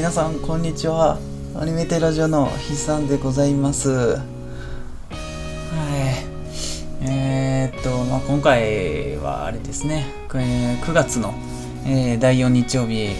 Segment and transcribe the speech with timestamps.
[0.00, 1.18] 皆さんこんにちは。
[1.54, 3.90] アニメテラジオの筆算でございます。
[3.90, 4.24] は
[7.02, 7.06] い。
[7.06, 10.06] えー、っと、まあ、今回はあれですね。
[10.30, 11.34] 9月の、
[11.84, 13.14] えー、第4日曜日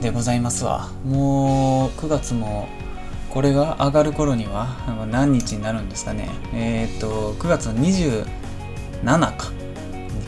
[0.00, 0.90] でございますわ。
[1.04, 2.68] もう9月も
[3.30, 4.76] これが上がる頃には
[5.10, 6.28] 何日になるんですかね。
[6.52, 8.24] えー、っと9月の27
[9.36, 9.50] か。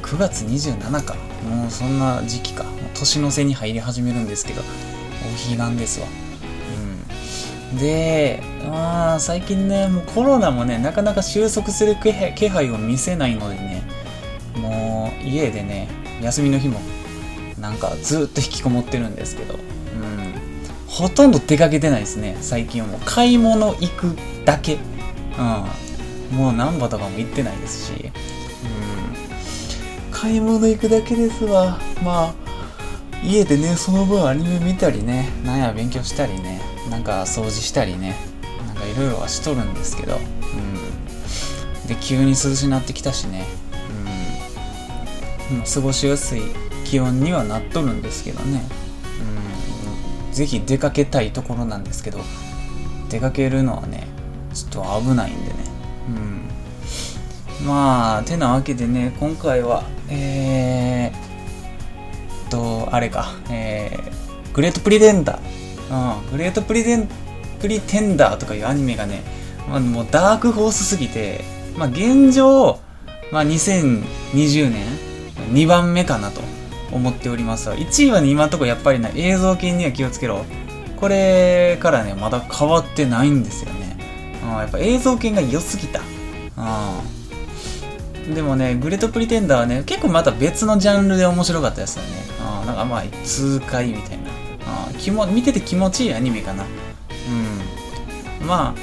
[0.03, 1.15] 9月27か。
[1.48, 2.65] もうそんな時期か。
[2.95, 4.62] 年の瀬に入り始めるんですけど。
[5.37, 6.07] お彼岸ですわ。
[7.73, 7.79] うん。
[7.79, 11.97] でまあ最近ねもうコロナもねなかなか収束する
[12.35, 13.83] 気配を見せないのでね
[14.57, 15.89] もう家でね
[16.23, 16.81] 休みの日も
[17.61, 19.61] なんかずっと引きこもってるんですけど、うん、
[20.87, 22.89] ほとんど出かけてないですね最近は。
[22.89, 24.79] もう買い物行くだけ、
[26.33, 28.12] うん、もう難波とかも行ってないですし、
[30.07, 31.79] うん、買い物行くだけですわ。
[32.03, 32.45] まあ
[33.22, 38.14] 家でねその分アニメ見たりねなんや勉強したりねなんか掃除したりね
[38.67, 43.44] なんかいろいろはしとるんですけど、うん、で急に涼しになってきたしね、
[45.50, 46.42] うん、過ごしやすい
[46.84, 48.62] 気温にはなっとるんですけどね、
[50.28, 52.20] うん、ぜひ出かけたいところなんですけど
[53.09, 54.06] 出かけるのはね
[54.55, 55.55] ちょっと危ないんでね、
[57.61, 61.25] うん、まあてなわけでね今回はえー、
[62.48, 63.34] とあれか。
[63.50, 67.09] えー、 Great Pretender、うん、 Great Preten
[67.61, 69.22] Pretender とかいうアニメがね、
[69.69, 71.42] まあ、もうダークホースすぎて、
[71.77, 72.80] まあ、現状、
[73.33, 74.86] まあ、2020年
[75.53, 76.41] 2番目かなと
[76.92, 80.44] 思っております1位はね今のとこやっぱりね映像研には気をつけろ。
[80.97, 83.98] これからねまだ変わってないんですよね、
[84.42, 86.00] うん、やっぱ映像系が良すぎた、
[88.27, 92.10] うん、でもねグレートプリテンダーはね結構また別のジャンルで面白かったですよね、
[92.67, 94.25] なんかまあ痛快みたいな、
[94.89, 96.64] うん、気も見てて気持ちいいアニメかな
[98.41, 98.75] うんま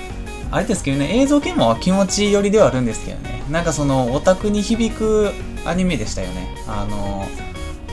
[0.52, 5.32] ああれですけどね映像系も気持ちいい寄りではあるんですけどねなんかそのオタクに響く
[5.66, 7.28] アニメでしたよねあの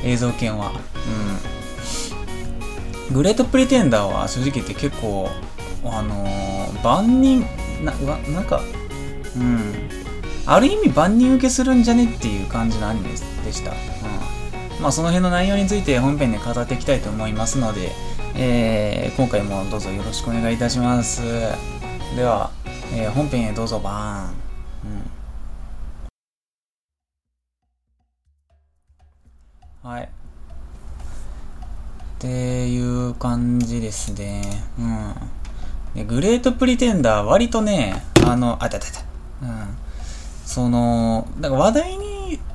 [0.04, 0.72] 映像犬は。
[3.10, 3.14] うん。
[3.14, 5.28] グレートプリテンダーは正直言って結構、
[5.84, 7.44] あのー、万人、
[7.84, 7.92] な、
[8.32, 8.62] なんか、
[9.36, 9.88] うん。
[10.46, 13.16] ある意味万人受けするんじゃねっていう感じのアニメで
[13.52, 13.72] した。
[14.80, 17.90] まあその辺の内容について本編で語っていきたいと思いますので、
[18.34, 21.22] えー、今回もどうぞよろしくお願いいたします。
[22.16, 22.50] では、
[22.94, 24.40] えー、本編へどうぞバーン。
[29.82, 30.02] はい。
[30.02, 30.06] っ
[32.18, 34.42] ていう感じですね。
[34.78, 35.14] うん。
[35.94, 39.00] でグレートプリテンダー、割とね、あの、あたたた。
[39.42, 39.76] うん。
[40.44, 41.98] その、なんか話題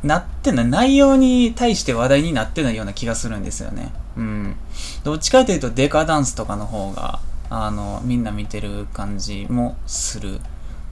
[0.06, 3.92] なってない、内容に対して話題になってないような気がするんですよね。
[4.16, 4.56] うん。
[5.04, 10.40] どっちかというと、デカダンスとかの方が、あの、みんな見てる感じもする。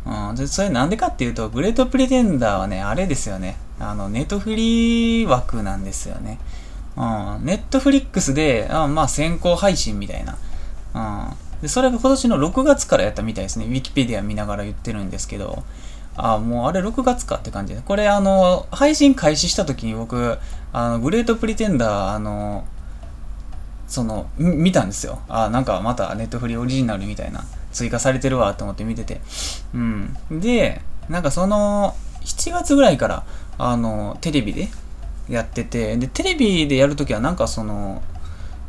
[0.05, 0.35] うん。
[0.35, 3.57] で、それなんでかっていうと、グレートプリテンダーはね、あれですよね。
[3.79, 6.39] あの、ネットフリー枠なんですよね。
[6.97, 7.45] うん。
[7.45, 10.37] ネットフリックスで、あまあ先行配信みたいな。
[10.95, 11.61] うん。
[11.61, 13.65] で、それが今年の6月からやったみたいですね。
[13.65, 15.63] ウィキペディア見ながら言ってるんですけど。
[16.15, 17.81] あ、もうあれ6月かって感じで。
[17.81, 20.37] これあの、配信開始した時に僕、
[20.71, 22.65] あの、グレートプリテンダー、あの、
[23.87, 25.19] その、見たんですよ。
[25.27, 29.21] あ、なんかまたネットフリオリジナルみたいな、追加されてるわと思って見てて。
[29.73, 30.17] うん。
[30.31, 33.23] で、なんかその、7月ぐらいから、
[33.57, 34.69] あの、テレビで
[35.29, 38.01] やってて、で、テレビでやるときはなんかその、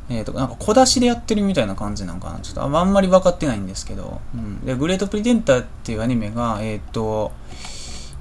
[0.09, 2.39] えっ、ー、と、なんか小出しでやってるみたいな感じなんかな。
[2.41, 4.65] ちょっとあんまり分かってないんですけど、うん。
[4.65, 7.33] で、グレートプリテンターっていうアニメが、えっ、ー、と、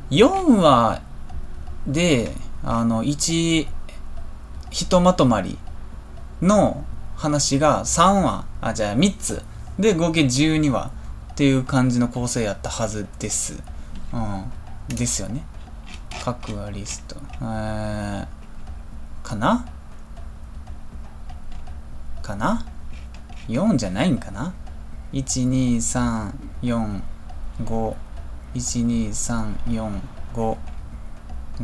[0.10, 1.02] 4話
[1.88, 2.32] で、
[2.64, 3.68] あの、1、
[4.70, 5.58] ひとまとまり
[6.42, 6.84] の
[7.16, 9.42] 話が3話、あ、じゃあ3つ。
[9.78, 10.92] で、合計12話
[11.32, 13.62] っていう感じの構成やったはずです。
[14.14, 14.96] うん。
[14.96, 15.44] ですよね。
[16.24, 17.18] 各話リスト。
[17.42, 18.28] えー、
[19.24, 19.66] かな？
[22.24, 22.66] かな
[23.48, 24.54] ?4 じゃないんかな
[25.12, 26.34] ?1、2、3、
[26.64, 27.02] 4、
[27.64, 27.96] 5、
[28.56, 30.00] 1、2、3、4、
[30.34, 30.58] 5、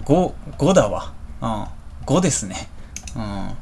[0.03, 1.13] 5、5だわ。
[1.41, 1.65] うん。
[2.05, 2.67] 5ですね。
[3.15, 3.57] うん。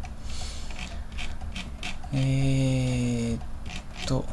[2.13, 3.39] えー、っ
[4.05, 4.25] と、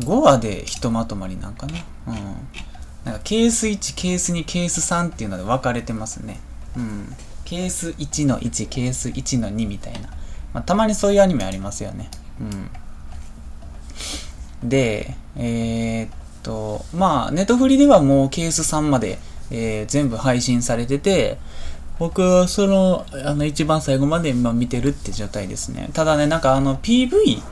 [0.00, 1.74] 5話でひとまとまりなんかな？
[2.08, 2.14] うん。
[3.04, 6.40] なんかケース1、ケース2、ケース3っていうので分かれてますね。
[6.76, 7.14] うん。
[7.44, 10.08] ケース1の1、ケース1の2みたいな。
[10.52, 12.10] まあ、たまにそういうアニメありますよね。
[12.40, 12.44] う
[14.66, 14.68] ん。
[14.68, 16.10] で、えー、っ
[16.42, 19.18] と、まあ、ネットフリではもうケース3まで、
[19.50, 21.38] えー、全部配信されてて、
[21.98, 25.90] 僕はその、あの、一番最後まで今見てるって状態ですね。
[25.92, 27.42] ただね、なんかあの PV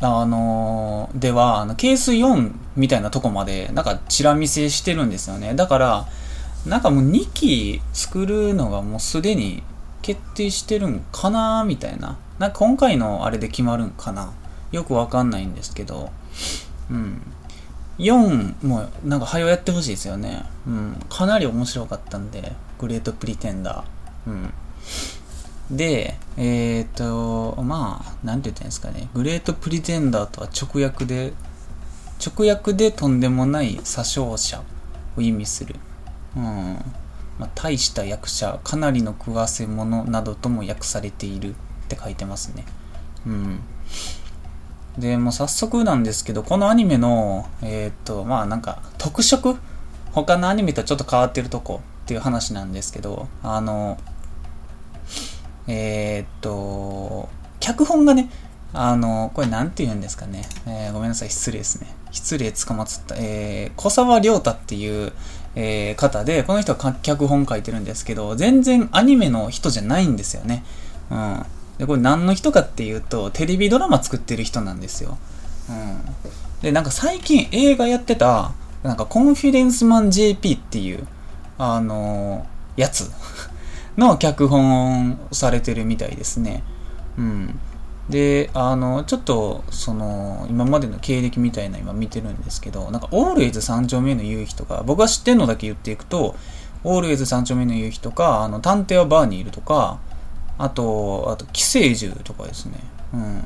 [0.00, 5.54] あのーでは、あの、ケース4みたいなとこまで、なんか、チラ見せしてるんですよね。
[5.54, 6.06] だから、
[6.66, 9.62] なんかもう2期作るのがもうすでに
[10.04, 12.18] 決定してるんかなみたいな。
[12.38, 14.34] なんか今回のあれで決まるんかな
[14.70, 16.10] よくわかんないんですけど。
[16.90, 17.22] うん。
[17.96, 20.44] 4もなんか早やってほしいですよね。
[20.66, 21.00] うん。
[21.08, 24.30] かなり面白かったんで、グレートプリテンダー。
[24.30, 25.76] うん。
[25.76, 29.08] で、えっ、と、まあ、なんて言ったんですかね。
[29.14, 31.32] グレートプリテンダーとは直訳で、
[32.22, 34.62] 直訳でとんでもない詐称者
[35.16, 35.76] を意味する。
[36.36, 36.78] うん。
[37.38, 41.54] まあ、大した役者、かなりの食わせ者などとも訳されているっ
[41.88, 42.64] て書いてますね。
[43.26, 43.60] うん。
[44.98, 49.56] で、もう早速なんですけど、このアニメの、えっ、と、まあなんか、特色？
[50.12, 51.80] 他のアニメとはちょっと変わってるとこ？
[52.04, 53.98] っていう話なんですけど、あの、
[55.66, 57.28] えーっと、
[57.58, 58.30] 脚本がね、
[58.72, 60.42] あの、これなんて言うんですかね。
[60.66, 61.88] えーごめんなさい、失礼ですね。
[62.12, 63.16] 失礼つかまつった。
[63.18, 65.12] えー、小沢亮太っていう、
[65.56, 70.64] えー方で、この人は脚本書いてるんですけど、全然アニメの人じゃないんですよね。
[71.10, 71.44] うん。
[71.78, 75.18] で、これ何の人かっていうと、テレビドラマ作ってる人なんですよ。
[75.68, 75.98] うん。
[76.62, 78.52] で、なんか最近映画やってた、
[78.82, 81.06] なんかコンフィデンスマン JP っていう、
[81.58, 83.08] あのーやつ
[83.96, 86.64] の脚本をされてるみたいですね。
[87.16, 87.60] うん。
[88.08, 96.34] で、あの、ちょっと、その、今までの経歴みたいな今見てるんですけど、なんか、オールエイズ三丁目の夕日とか、僕が知ってるのだけ言っていくと、
[96.84, 99.98] オールエイズ三丁目の夕日とか、あの、探偵はバーにいるとか、
[100.58, 102.74] あと、あと、寄生獣とかですね。
[103.14, 103.42] うん。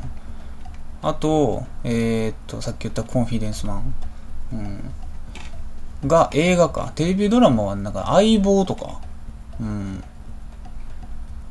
[1.03, 3.95] あと、えーっと、さっき言ったコンフィデンスマン。
[4.53, 6.09] うん。
[6.09, 6.93] が映画か。
[6.97, 9.01] テレビドラマはなんか相棒とか。
[9.61, 10.03] うん。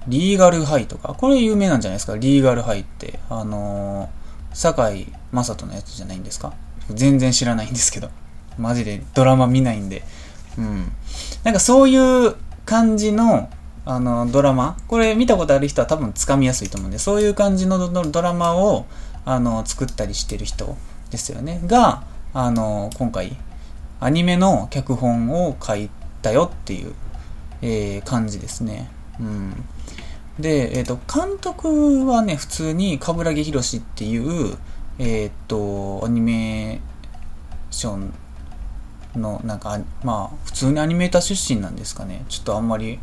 [0.07, 1.13] リーガルハイとか。
[1.13, 2.15] これ有名なんじゃないですか？
[2.17, 3.19] リーガルハイって。
[3.29, 6.53] あのー、堺雅人のやつじゃないんですか？
[6.89, 8.09] 全然知らないんですけど。
[8.57, 10.03] マジでドラマ見ないんで。
[10.57, 10.91] うん。
[11.43, 13.49] なんかそういう感じの、
[13.85, 14.77] あの、ドラマ。
[14.87, 18.85] これ見たことある人は多分つかみやすいと思うんで、そういう感じのドラマを、
[19.25, 20.75] あの、作ったりしてる人
[21.11, 21.61] ですよね。
[21.65, 22.03] が、
[22.33, 23.37] あの、今回、
[23.99, 25.89] アニメの脚本を書い
[26.21, 26.93] たよっていう、
[27.61, 28.89] えー感じですね。
[29.19, 29.65] うん。
[30.39, 34.57] で、えっ、と、監督はね、普通に、冠城宏っていう、
[34.99, 38.13] えっ、と、アニメーション
[39.15, 42.23] の、なんか、まあ、普通にアニメーター出身なんですかね。
[42.29, 42.99] ちょっとあんまり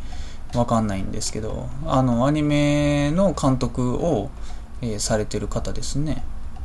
[0.53, 4.29] わかんないんですけど、あの、アニメの監督を、
[4.81, 6.23] えーされてる方ですね。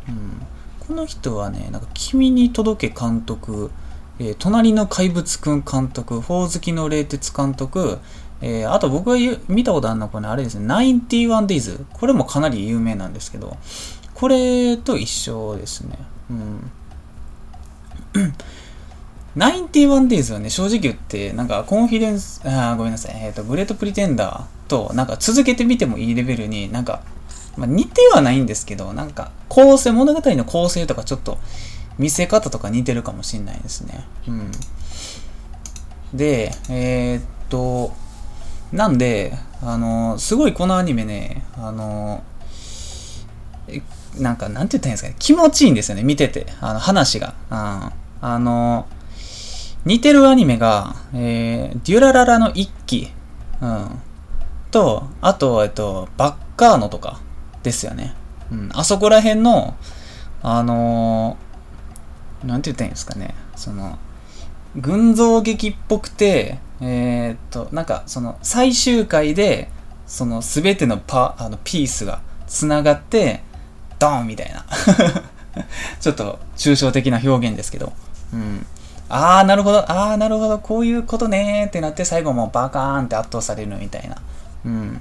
[0.09, 0.47] うん。
[0.87, 3.71] この人はね、なんか、君に届け監督、
[4.19, 7.99] えー隣の怪物くん監督、ほおずきの冷徹監督、
[8.43, 11.85] えーあと僕が見たことあるのはこれ、あれですね、91 days。
[11.93, 13.57] これもかなり有名なんですけど、
[14.15, 15.99] これと一緒ですね。
[16.31, 16.73] うん。
[19.37, 27.03] 91 days はね、正直言って、なんか、コンフィデンス、あごめんなさい、えっ、と、グレートプリテンダーと、なんか、続けてみてもいいレベルに、なんか、
[27.57, 31.39] まあ、似てはないんですけど、なんか、構成、物語の構成とかちょっと、
[31.99, 34.05] 見せ方とか似てるかもしれないですね。
[34.27, 34.51] うん。
[36.13, 37.93] で、えーっと、
[38.73, 42.23] なんで、あの、すごいこのアニメね、あの、
[43.69, 43.83] え
[44.19, 46.47] なんか、なんて言ったらいいんですかね、気持ちいいんですよね、見てて。
[46.61, 47.35] あの、話が。
[47.51, 47.57] うん。
[48.23, 48.87] あの、
[49.85, 53.11] 似てるアニメが、えー、デュラララの一期、
[53.61, 53.89] うん。
[54.71, 57.21] と、あと、えっと、バッカーノとか
[57.63, 58.15] ですよね。
[58.53, 58.71] うん。
[58.73, 59.75] あそこら辺の、
[60.43, 61.51] あのー
[62.45, 63.35] なんて言ったらいいんですかね。
[63.57, 63.99] その、
[64.77, 69.69] 群像劇っぽくて、えーっと、なんか、その、最終回で、
[70.07, 73.43] その、すべてのパ、あの、ピースが繋がって、
[73.99, 74.65] ドーンみたいな。
[76.01, 77.93] ちょっと、抽象的な表現ですけど。
[78.33, 78.67] うん。
[79.09, 84.17] あー、なるほど、あー、なるほど、こういうことねーってなって、最後もバカーンって圧倒されるみたいな。
[84.65, 85.01] うん。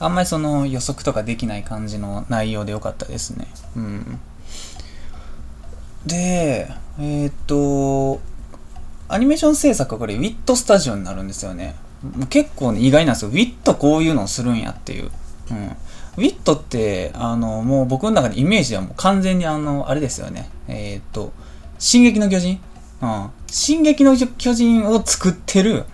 [0.00, 3.48] あんまりその予測とかできない感じの内容でよかったですね。
[3.76, 4.20] うん。
[6.06, 6.68] で、
[7.00, 8.20] えーっと、
[9.08, 11.74] アニメーション制作はこれ、ウィットスタジオになるんですよね。
[12.30, 13.30] 結構ね、意外なんですよ。
[13.30, 15.10] ウィットこういうのをするんやっていう。
[15.50, 15.66] うん。
[16.18, 20.48] ウィットって、あの、もう僕の中でイメージはもう完全にあの、あれですよね。
[20.68, 21.32] えーっと、
[21.78, 22.60] 進撃の巨人？
[23.00, 23.30] うん。
[23.46, 25.84] 進撃の巨人を作ってる、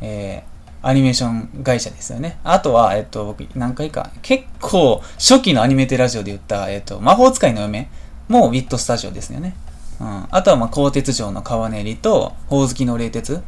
[0.00, 0.52] えー
[0.84, 2.40] アニメーション会社ですよね。
[2.42, 7.88] あとは、えっと、僕何回か、結構初期のアニメテラジオで言った、えっと、魔法使いの嫁
[8.26, 9.54] もウィットスタジオですよね。
[10.00, 10.26] うん。
[10.30, 13.42] あとは、まあ、鋼鉄城の川練りと、ほおずきの冷徹。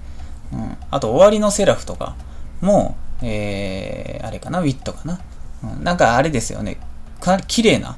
[0.53, 0.77] うん。
[0.91, 2.17] あと、終わりのセラフとか
[2.61, 5.21] も、えー、あれかな、ウィットかな。
[5.63, 5.85] うん。
[5.85, 6.79] なんかあれですよね。
[7.21, 7.97] かなり綺麗な、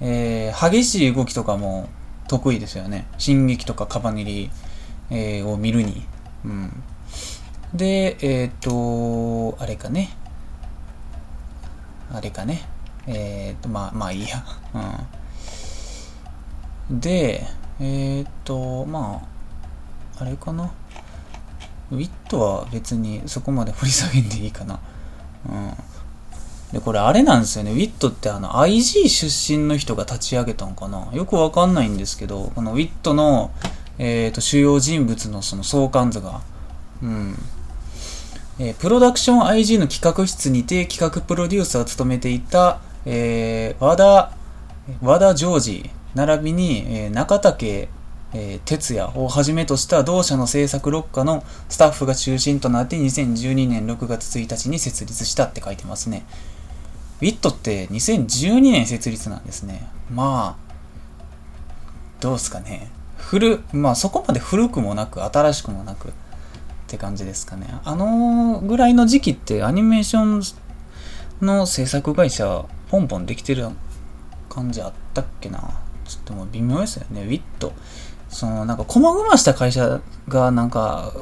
[0.00, 1.88] えー、激しい動きとかも
[2.28, 3.06] 得意ですよね。
[3.18, 4.50] 進撃とかカバネリ、
[5.10, 6.06] えー、を見るに。
[6.44, 6.82] うん。
[7.74, 10.10] で、えっ、ー、と、あれかね。
[12.12, 12.62] あれかね。
[13.06, 14.44] えっ、ー、と、まあ、まあいいや。
[16.90, 17.00] うん。
[17.00, 17.46] で、
[17.80, 19.22] えっ、と、ま
[20.18, 20.70] あ、あれかな。
[21.90, 24.80] ウィットは別にそこまで掘り下げんでいいかな。
[25.48, 25.74] うん。
[26.72, 27.72] で、これあれなんですよね。
[27.72, 33.50] ウィットってあの IG 出身の人が立ち上げたんかなよくわかんないんですけど、このウィットの、
[33.98, 36.40] えっ、ー、と、主要人物のその相関図が、
[37.02, 37.34] うん。
[38.58, 44.32] えー、プロダクション IG の企画室にて企画プロデューサーを務めていた、えー、和田、
[45.00, 45.90] 和田ジョージ、
[46.26, 47.88] 並びに、えー、中竹、
[48.34, 56.26] えー、哲也をはじめとした同社の制作6課のスタッフが中心となって2012年6月1日に設立したって書いてますね。
[57.20, 59.88] ウィットって2012年設立なんですね。
[60.12, 60.68] まあ、
[62.20, 62.90] どうすかね。
[63.16, 66.12] 古、まあそこまで古くもなく、新しくもなくっ
[66.88, 67.66] て感じですかね。
[67.84, 73.68] あのぐらいの時期ってアニメーションの制作会社、ポンポンできてる
[74.48, 75.87] 感じあったっけな。
[76.08, 77.22] ちょっともう微妙ですよね。
[77.22, 77.72] ウィット。
[78.28, 81.12] その、なんか、細々した会社がなんか、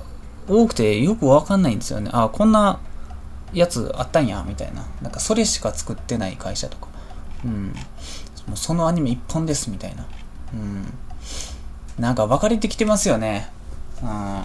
[0.48, 2.10] 多くてよくわかんないんですよね。
[2.12, 2.78] あ、こんな
[3.52, 4.86] やつあったんや、みたいな。
[5.02, 6.88] なんかそれしか作ってない会社とか。
[7.44, 7.74] うん。
[8.54, 10.06] そのアニメ一本です、みたいな。
[10.54, 10.92] うん。
[11.98, 13.50] なんか分かれてきてますよね。
[14.02, 14.42] うん。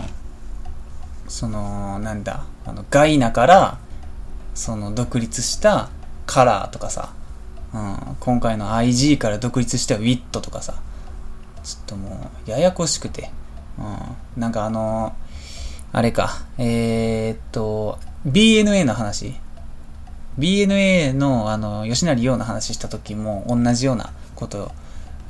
[1.27, 3.77] その、なんだ、あの、ガイナから、
[4.53, 5.89] その独立した
[6.25, 7.13] カラーとかさ、
[7.73, 10.81] うん、今回の IG から独立した WIT とかさ、
[11.63, 13.31] ちょっともう、ややこしくて、
[13.77, 13.81] う
[14.37, 15.15] ん、なんかあの
[15.93, 19.35] あれか、えー、っと、BNA の話。
[20.39, 24.71] BNA の、あの、吉成陽の話した時も同じようなことを、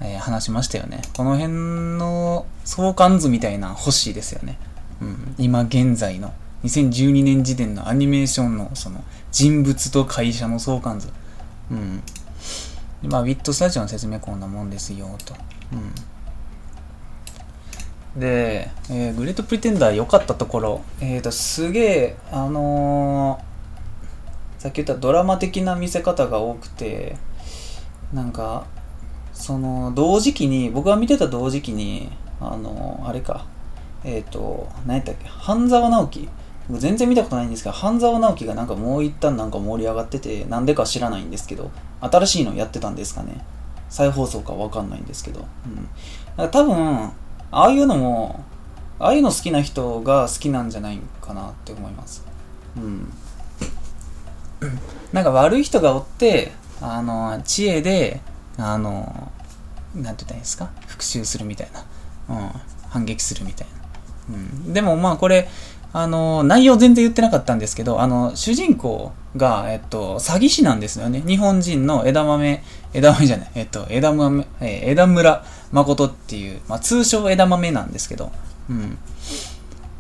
[0.01, 1.01] えー、話しましたよね。
[1.17, 1.53] この辺
[1.97, 4.59] の相関図みたいな欲しいですよね。
[5.01, 6.31] うん、今現在の
[6.63, 11.09] 2012年時点のアニメーションのその人物と会社の相関図。
[11.71, 12.03] うん。
[13.03, 15.33] まあ、ウィットスタジオの説明こんなもんですよ、と。
[18.15, 18.19] うん。
[18.19, 27.15] で、えー、グレートプリテンダー良かったところ、えっ、ー、と、すげえ、あのー、さっき言ったドラマ的な見せ方が多くて、
[28.13, 28.65] なんか、
[29.33, 33.45] その、同時期に、僕が見てた同時期に、あのあれか、
[34.03, 36.29] えっ、ー、と、何やったっけ、半沢直樹。
[36.69, 43.43] 全然見たことないんですけど、半沢直樹がなんかもう一旦なんか盛り上がってて、なんでか知らないんですけど、新しいのやってたんですかね。
[43.89, 45.41] 再放送かわかんないんですけど。
[45.65, 45.75] うん。
[45.75, 45.89] だか
[46.37, 47.11] ら多分、
[47.51, 48.43] ああいうのも、
[48.99, 52.23] ああいうの好きな人が好きなんじゃないかなって思います。
[52.77, 53.11] うん。
[55.11, 58.21] なんか悪い人がおって、あの、知恵で、
[58.57, 59.31] あの、
[59.95, 60.69] なんて言ったらいいんですか？
[60.87, 62.35] 復讐するみたいな。
[62.37, 62.51] うん。
[62.89, 63.67] 反撃するみたい
[64.29, 64.35] な。
[64.35, 64.37] う
[64.69, 65.49] ん、でもまあこれ、
[65.93, 71.21] あの、内容全然言ってなかったんですけど、あの、主人公が、えっと、詐欺師なんですよね。
[71.25, 78.31] 日本人の枝豆、枝豆じゃない、えっと、枝豆、え、枝村誠っていう、まあ、通称枝豆なんですけど、
[78.69, 78.97] うん。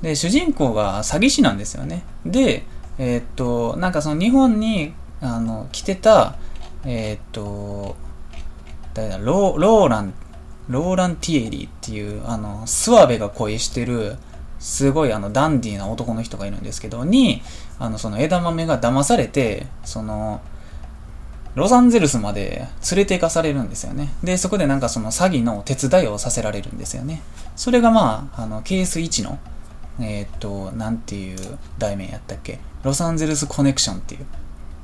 [0.01, 2.03] で、主人公が詐欺師なんですよね。
[2.25, 2.63] で、
[2.97, 6.35] えっと、なんかその日本に、あの、来てた、
[6.85, 7.95] えっと、
[8.93, 10.13] 誰だ、ロー、ローラン、
[10.67, 14.17] ローラン・ティエリーっていう、あの、スワベが恋してる、
[14.61, 17.41] すごいあの、ダンディーな男の人がいるんですけど、に、
[17.79, 20.39] あの、その枝豆が騙されて、その、
[21.55, 24.13] ロサンゼルスまで連れて行かされるんですよね。
[24.23, 27.21] で、そこでなんかその詐欺の手伝いをさせられるんですよね。
[27.55, 29.39] それがまあ、あの、ケース1の、
[29.99, 31.37] えー、っと、なんていう
[31.79, 32.59] 題名やったっけ？
[32.83, 34.25] ロサンゼルスコネクションっていう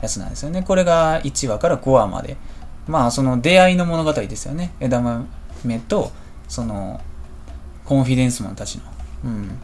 [0.02, 0.64] やつなんですよね。
[0.64, 2.36] これが1話から5話まで。
[2.88, 4.74] まあ、その出会いの物語ですよね。
[4.80, 5.26] 枝豆
[5.88, 6.12] と、
[6.48, 7.00] その、
[7.86, 8.84] コンフィデンスマンたちの。
[9.26, 9.60] うん。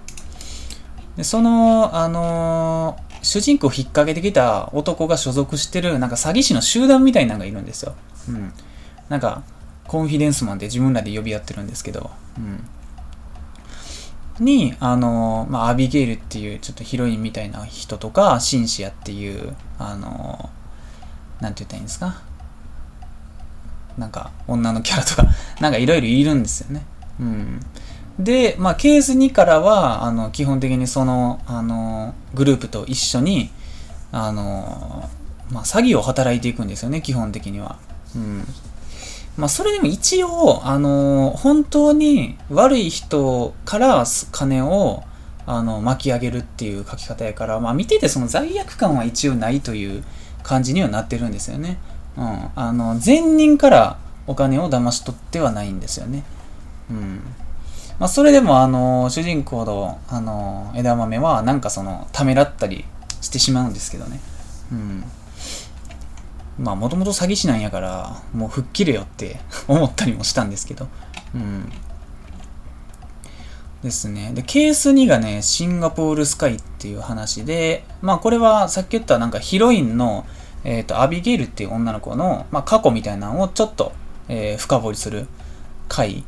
[1.15, 7.96] で、その、あのー、主人公を引っ掛けてきた男が所属してる、なんか詐欺師の集団みたいなのがいるんですよ。
[8.29, 8.53] うん。
[9.10, 9.43] なんか、
[9.88, 12.67] コンフィデンスマンって自分らで呼び合ってるんですけど、うん。
[14.43, 22.22] に、あのー、まあ、アビゲイルっていうちょっとヒロインみたいな人とか、シンシアっていう、あのー、なんて言ったらいいんですか？
[23.98, 25.27] なんか女のキャラとか
[25.60, 26.84] なんかいろいろいるんですよね。
[27.20, 27.60] うん。
[28.20, 33.50] で、まあ、ケース2からは、あの、基本的にその、あの、グループと一緒に、
[34.12, 35.10] あの、
[35.50, 37.77] まあ、詐欺を働いていくんですよね、基本的には。
[38.15, 38.48] うん。
[39.36, 45.03] まあ、それでも一応、あの、本当に悪い人から金を、
[45.48, 50.03] あの、巻き上げるっていう書き方やから、まあ、見ててその罪悪感は一応ないという
[50.43, 51.79] 感じにはなってるんですよね。
[52.15, 56.24] うん、あの、善人からお金を騙し取ってはないんですよね。
[56.91, 57.22] うん。
[58.00, 62.86] まあ、それでも、あの、主人公の、あの、枝豆は、なんかその、ためらったり
[63.22, 64.20] してしまうんですけどね。
[64.72, 65.04] うん。
[66.60, 70.88] まあ、もともと詐欺師なんやから、もう吹っ切れよって思ったりもしたんですけど。
[71.34, 71.72] うん。
[73.84, 74.32] ですね。
[74.34, 80.26] で、ケース2がね、シンガポールスカイっていう話で、まあこれはさっき言ったなんかヒロインの、
[80.64, 83.92] えっ、ー、と、アビゲイルっていう女の子の、まあ過去みたいなのをちょっと、
[84.30, 85.28] えー、深掘りする
[85.90, 86.24] 回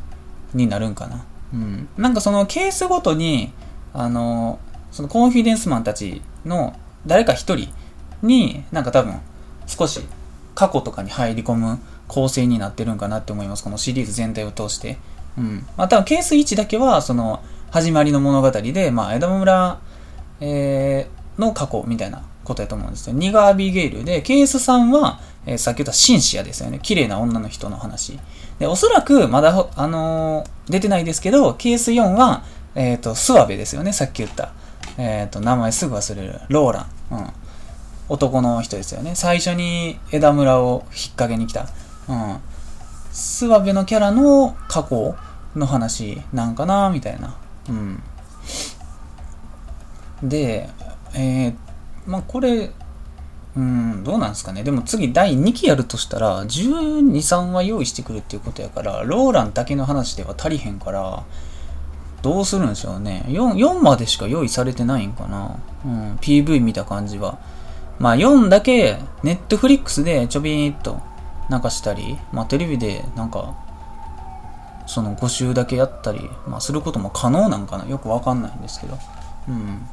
[0.54, 1.26] になるんかな。
[1.56, 1.88] うん。
[1.98, 3.54] なんかそのケースごとに、
[3.94, 4.60] あの、
[4.92, 7.74] そのコンフィデンスマンたちの誰か一人
[8.22, 9.20] に、なんか多分
[9.66, 10.02] 少し
[10.54, 13.64] 過去とかに入り込む構成になってるんかなって思います。
[13.64, 14.98] このシリーズ全体を通して。
[15.38, 15.66] うん。
[15.78, 19.80] まあ多分ケース1だけは、その、始まりの物語で、まあ、枝村、
[20.40, 23.16] えー、の過去みたいなことやと思うんですよ。
[23.16, 26.80] 2がアビゲイルで、ケース3は、えー、さっき言ったシンシアですよね。
[26.82, 28.20] 綺麗な女の人の話。
[28.60, 32.44] で、おそらく、まだ、あのー、出てないですけど、ケース4は、
[32.76, 33.94] えっ、ー、と、スワベですよね。
[33.94, 34.52] さっき言った。
[34.98, 36.42] えっ、と、名前すぐ忘れる。
[36.50, 36.86] ローラン。
[37.12, 37.34] うん。
[38.08, 39.16] 男の人ですよね。
[39.16, 41.68] 最初に枝村を引っ掛けに来た。
[42.08, 42.38] うん。
[43.12, 45.16] スワベのキャラの過去
[45.56, 47.36] の話なんかなみたいな。
[47.70, 48.04] うん。
[50.22, 50.70] で、
[51.14, 51.56] えー、
[52.06, 52.72] まあこれ、
[53.58, 54.64] うん、どうなんですかね。
[54.64, 61.24] でも次第2期やるとしたら、12、3は用意してくるっていうことやから、ローランだけの話では足りへんから、
[62.22, 63.24] どうするんでしょうね。
[63.28, 65.58] 4, 4までしか用意されてないんかな。
[65.86, 67.38] うん、PV 見た感じは。
[68.00, 71.00] まあ4だけ、ネットフリックスでちょびーっと
[71.50, 73.56] なんかしたり、まあテレビでなんか
[74.88, 78.98] その5週だけやったり、まあ、することも可能なんかなよくわかんないんですけど。
[79.50, 79.88] うん。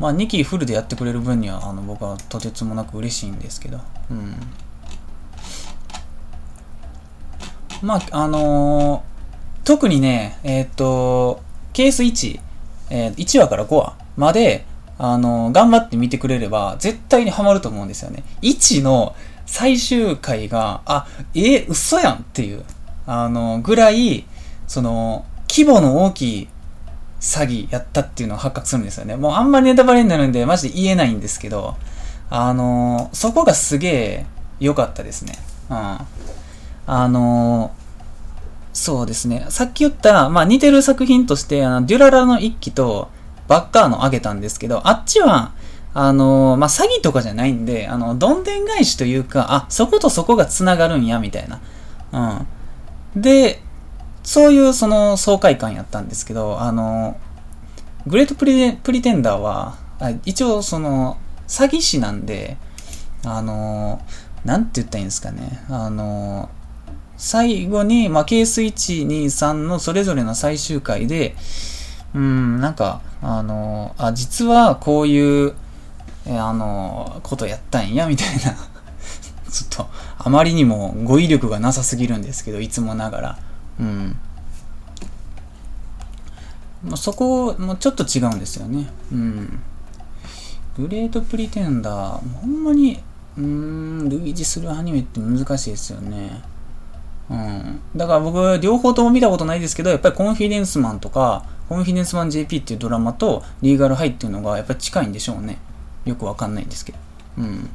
[0.00, 3.78] まあ、2期フルでやってくれる分には、あの、僕はとてつもなく嬉しいんですけど。
[4.10, 4.34] うん。
[7.82, 11.42] まあ、あのー、特にね、えっ、と、
[11.74, 12.40] ケース1、
[12.88, 14.64] えー、1話から5話まで、
[14.96, 18.24] あのー、頑張って見てくれれば、絶対にハマると思うんですよね。
[18.40, 22.64] 1の最終回が、あ、えー、嘘やんっていう。
[23.06, 24.24] あの、ぐらい、
[24.66, 26.48] その、規模の大きい
[27.20, 29.16] 詐欺やったっていうのを発覚するんですよね。
[29.16, 31.76] もうあんまりネタバレになるんで、マジで言えないんですけど、
[32.30, 34.26] あの、そこがすげえ
[34.58, 35.34] 良かったですね。
[35.68, 35.98] うん。
[36.86, 37.72] あの、
[38.72, 39.46] そうですね。
[39.50, 43.08] さっき言った、まあ似てる作品として、あの、デュララの一期と
[43.48, 45.52] バッカーのあげたんですけど、あっちは、
[45.92, 52.46] あのまあ、詐欺とかじゃないんで、あの、どんでん返しというか、あ、そことそこが繋がるんや、みたいな。
[53.16, 53.20] うん。
[53.20, 53.60] で、
[54.30, 57.18] そういうその爽快感やったんですけど、あの、
[58.06, 59.76] グレートプリテンダーは、
[60.24, 62.56] 一応その、詐欺師なんで、
[63.24, 64.00] あの、
[64.44, 65.64] なんて言ったらいいんですかね。
[65.68, 66.48] あの、
[67.16, 71.34] 最後に、まあ、ケース1、2、3のそれぞれの最終回で、
[72.14, 75.54] うん、なんか、あの、あ、実はこういう、
[76.28, 78.40] あの、ことやったんや、みたいな
[79.50, 79.88] ちょっと、
[80.18, 83.49] あまりにも語彙力がなさすぎるんですけど、いつもながら。
[83.80, 84.16] うん。
[86.84, 88.88] ま、そこもちょっと違うんですよね。
[89.12, 89.62] うん。
[90.76, 93.00] グレートプリテンダー、ほんまに、
[93.36, 96.42] うーん、類似するアニメって難しいですよね。
[97.30, 97.80] うん。
[97.96, 105.58] だから僕、両方とも見たことないですけど、やっぱりコンフィデンスマンとか、コンフィデンスマン JP っていうドラマと、リーガルハイっていうのがやっぱり近いんでしょうね。
[106.04, 106.98] よくわかんないんですけど。
[107.38, 107.68] うん。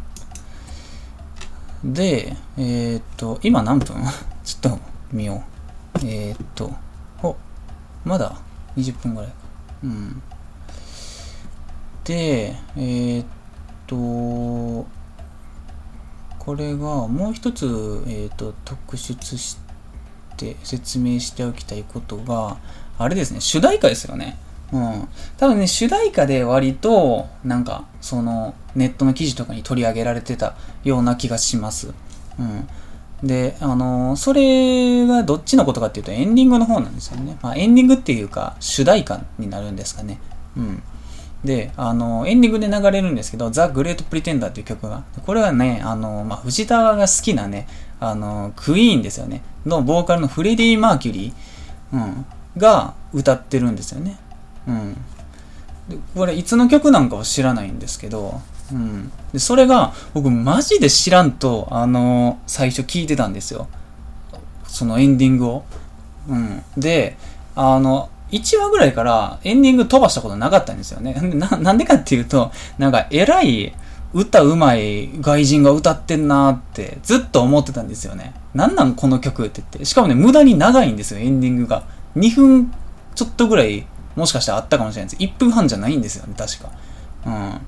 [1.93, 3.95] で、えー、っと、今何分？
[4.43, 4.79] ちょっと
[5.11, 5.54] 見よう。
[6.03, 6.71] えー、っと、
[7.23, 7.36] お、
[8.03, 8.36] まだ
[8.75, 9.36] 20分ぐらいか。
[9.84, 10.21] うん。
[12.03, 13.25] で、えー、っ
[13.88, 14.86] と、
[16.38, 17.65] これがもう一つ、
[18.08, 19.58] えー、っと、特出し
[20.38, 22.58] て説明しておきたいことが、
[22.97, 24.38] あれですね、主題歌ですよね。
[24.71, 25.08] うん。
[25.38, 31.93] 多分ね、主題歌で割と、なんか、その、ネットの記事とかに取り上げられてたような気がします。
[32.39, 32.67] うん。
[33.23, 37.38] で、あのそれがどっちのことかっていうとエンディングの方なんですよね。
[37.41, 40.19] まあ、エンディングっていうか、主題歌になるんですかね。
[40.58, 40.84] うん。
[41.43, 45.04] で、あのエンディングで流れるんですけど、ザ・グレート・プリテンダーっていう曲が。
[45.25, 47.67] これはね、あのまあ、藤田が好きなね、
[47.99, 49.43] あのクイーンですよね。
[49.65, 52.25] のボーカルのフレディ・マーキュリー、うん、
[52.58, 54.17] が歌ってるんですよね。
[54.67, 54.97] うん。
[56.15, 59.12] これいつの曲なんかは知らないんですけど、うん。
[59.34, 63.67] で、それが僕マジで知らんと、あの、最初聞いてたんですよ。
[64.67, 65.65] そのエンディングを。
[66.28, 66.63] うん。
[66.78, 67.17] で、
[67.56, 71.13] あの、1話ぐらいからエンディング飛ばしたことなかったんですよね。
[71.36, 73.73] な、なんでかっていうと、なんか偉い
[74.13, 78.34] 歌うまい外人が歌ってんなーってずっと思ってたんですよね。
[78.54, 79.86] なんなんこの曲って言って。
[79.86, 81.84] しかもね、無駄に長いんですよ、エンディングが。
[82.15, 82.71] 2分
[83.13, 85.23] ちょっとぐらい、もしかしたらあったかもしれないです。
[85.23, 86.69] 1分半じゃないんですよね、確か。
[87.25, 87.62] うん。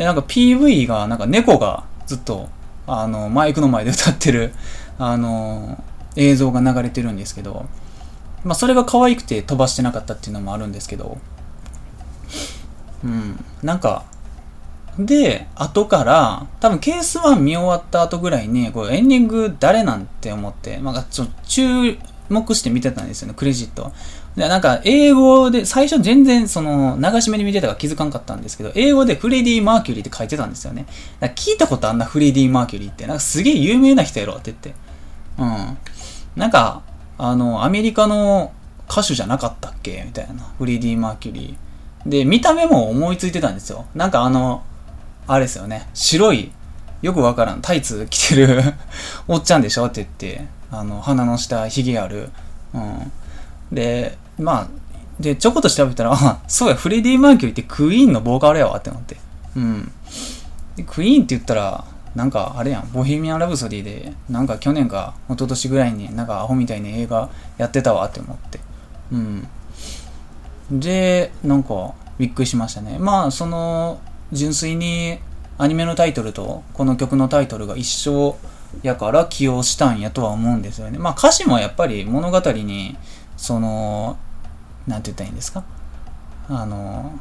[0.00, 2.48] で、なんか PV が、なんか猫がずっと、
[2.86, 4.54] あの、マイクの前で歌ってる、
[4.98, 5.84] あの、
[6.16, 7.66] 映像が流れてるんですけど、
[8.42, 11.18] まあ、それが可愛くて飛ばしてなかったっていうのもあるんですけど、
[13.04, 13.44] うん。
[13.62, 14.06] なんか、
[14.98, 21.98] で、後から、多分ケース1見終わった後ぐらいに、これエンディング誰なんて思って、まあ、ちょ注
[22.30, 23.92] 目して見てたんですよね、クレジット。
[24.36, 30.86] で、なんか、英語で、最初全然、その、流し目に見てたから気づかんかったんですけど、英語でフレディ・マーキュリーって書いてたんですよね。
[31.20, 33.06] 聞いたことあんなフレディ・マーキュリーって。
[33.06, 34.74] なんかすげえ有名な人やろって言って。
[35.38, 35.78] うん。
[36.36, 36.82] なんか、
[37.18, 38.52] あの、アメリカの
[38.88, 40.02] 歌手じゃなかったっけ？
[40.06, 40.44] みたいな。
[40.58, 42.08] フレディ・マーキュリー。
[42.08, 43.86] で、見た目も思いついてたんですよ。
[43.94, 44.62] なんかあの、
[45.26, 45.88] あれですよね。
[45.92, 46.50] 白い、
[47.02, 48.62] よくわからん、タイツ着てる
[49.28, 49.86] おっちゃんでしょ？
[49.86, 52.30] って言って、あの、鼻の下、髭ある。
[52.72, 53.12] うん。
[53.72, 54.68] で、まあ、
[55.20, 59.16] で、ちょこっと調べたら、あ、そうや、フレディ・マーキュリーってクイーンのボーカルやわって思って。
[59.56, 59.92] うん。
[60.76, 68.60] でクイーンって言ったら、なんかあれやん、ボヘミアン・ラブソディで、なんか去年か一昨年ぐらいになんかアホみたいに映画やってたわって思って。
[69.12, 69.48] うん。
[70.70, 72.98] で、なんかびっくりしましたね。
[72.98, 74.00] まあ、その、
[74.32, 75.18] 純粋に
[75.58, 78.36] アニメのタイトルとこの曲のタイトルが一緒
[78.82, 80.98] やから起用したんやとは思うんですよね。
[80.98, 82.96] まあ歌詞もやっぱり物語に、
[83.40, 84.18] その、
[84.86, 85.64] なんて言ったらいいんですか？
[86.50, 87.18] あの、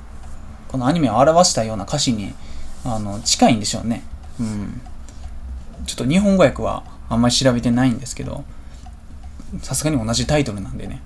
[0.68, 2.34] このアニメを表したような歌詞に、
[2.84, 4.04] あの、近いんでしょうね。
[4.38, 4.82] うん。
[5.86, 8.44] ちょっと日本語訳はあんまり調べてないんですけど、
[9.62, 11.02] さすがに同じタイトルなんでね。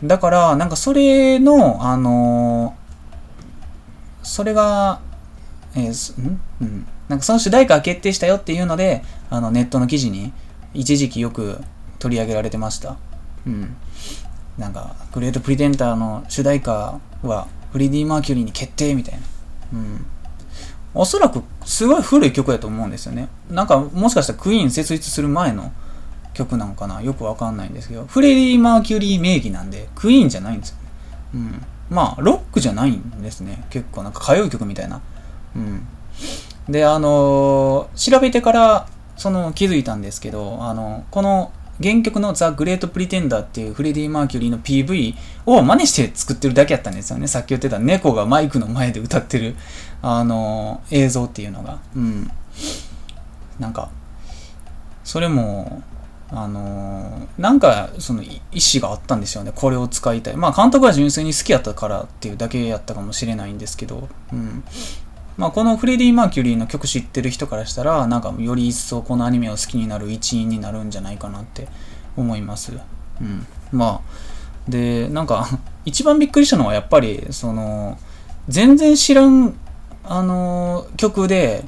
[0.00, 0.08] うん。
[0.08, 2.76] だから、なんかそれの、あの
[4.22, 5.00] それが、
[5.74, 6.40] えー、ん？
[6.60, 6.86] うん。
[7.08, 10.32] なんかその主題歌が決定したよっていうので、あのネットの記事に
[10.74, 11.60] 一時期よく
[11.98, 12.96] 取り上げられてました。
[13.48, 13.76] うん。
[14.58, 19.20] なんか、グレートプリテンターの主題歌はフリディ・マーキュリーに決定みたいな。
[19.72, 20.06] うん。
[20.94, 23.28] おそらくすごい古い曲だと思うんですよね。
[23.50, 25.72] なんかもしかしたらクイーン設立する前の
[26.34, 30.82] 曲なのかなよくわかんないんですけど、フレディ・マーキュリー名義なんで、クイーンじゃないんですよね。
[31.34, 31.66] うん。
[31.90, 33.64] まあ、ロックじゃないんですね。
[33.70, 35.00] 結構なんか歌謡曲みたいな。
[35.56, 35.86] うん。
[36.68, 45.14] で、あのー、調べてから、その気づいたんですけど、あの、この原曲のザ・グレート・プリテンダーっていうフレディ・マーキュリーの PV
[45.46, 47.26] を真似して作ってるだけやったんですよね。
[47.28, 49.54] さっき言ってた猫がマイクの前で歌ってる、
[50.02, 51.78] あのー、映像っていうのが。
[51.94, 52.30] うん。
[53.58, 53.90] なんか、
[55.04, 55.82] それも、
[56.30, 59.52] あのー、なんか、その、意思があったんですよね。
[59.54, 60.36] これを使いたい。
[60.36, 64.62] まあ、監督は純粋に好きやったからっていうだけやったかもしれないんですけど、うん。
[65.38, 71.68] まあ、このフレディ・マーキュリーの曲知ってる人からしたら、なんか、より一層このアニメを好きになる一因になるんじゃないかなって
[72.16, 72.72] 思います。
[73.20, 73.46] うん。
[73.70, 75.48] まあ、で、なんか
[75.84, 77.98] 一番びっくりしたのはやっぱり、その、
[78.48, 79.54] 全然知らん、
[80.02, 81.64] あのー、曲で、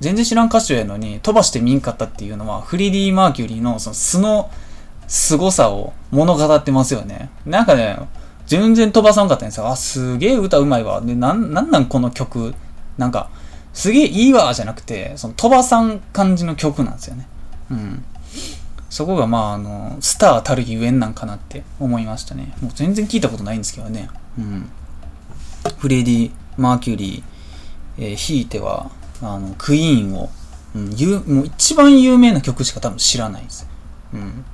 [0.00, 4.50] 全然知らん歌手やのに飛ばして見んかったっていうのは、フリディ・マーキュリーのその素の
[5.08, 7.30] 凄さを物語ってますよね。
[7.46, 7.98] なんかね、
[8.46, 9.68] 全然飛ばさんかったんですよ。
[9.68, 11.00] あ、すげえ歌うまいわ。
[11.00, 12.54] で、なん、なんなんこの曲。
[12.98, 13.30] なんか、
[13.72, 17.26] すげえいいわじゃなくて、その飛ばさん感じの曲なんですよね。
[17.70, 18.04] うん。
[18.88, 22.54] そこがまあ、あの、スターたるゆえんなんかなって思いましたね。
[22.60, 24.08] もう全然聞いたことないんですけどね。
[24.38, 24.70] うん。
[25.78, 30.30] フレディ・マーキュリー、えー、ひいては、あの、クイーンを、
[30.76, 33.68] うん、ゆもう一番有名な曲しか多分知らないです。
[34.12, 34.44] うん。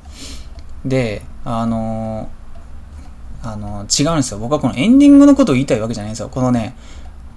[0.86, 4.38] で、あのー、あのー、違うんですよ。
[4.38, 6.28] 僕はこのエンディングのことを言いたいわけじゃないんですよ。
[6.28, 6.74] このね、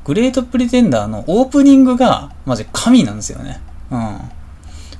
[0.05, 3.61] グレートプリテンダーのオープニングが、マジ神なんですよね。
[3.91, 4.17] うん。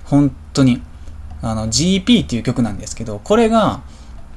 [0.05, 0.81] 本当に。
[1.41, 3.81] あの、GP っていう曲なんですけど、これが、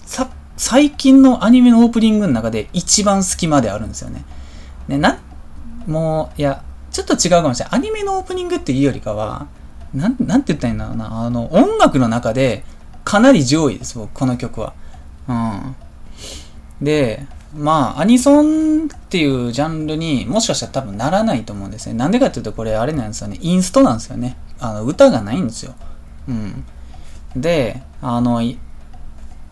[0.05, 4.25] さ、最近のアニメのオープニングの中で一番好きまであるんですよね。
[4.89, 5.19] ね、な、
[5.87, 7.79] もう、いや、ちょっと違うかもしれない。
[7.79, 9.47] アニメのオープニングっていうよりかは、
[9.95, 11.25] なん、なんて言ったらいいんだろうな。
[11.25, 12.65] あの、音楽の中で
[13.05, 14.75] かなり上位です、僕、この曲は。
[15.29, 15.77] うん。
[16.83, 17.27] で、
[17.57, 21.95] まあ、アニソンっていうジャンルにもしかしたら多分ならないと思うんですね。
[21.95, 23.39] なんでかっていうと、これあれなんですよね。
[23.41, 24.37] インストなんですよね。
[24.61, 25.75] あの、歌がないんですよ。
[26.29, 26.65] うん。
[27.35, 28.43] で、あの、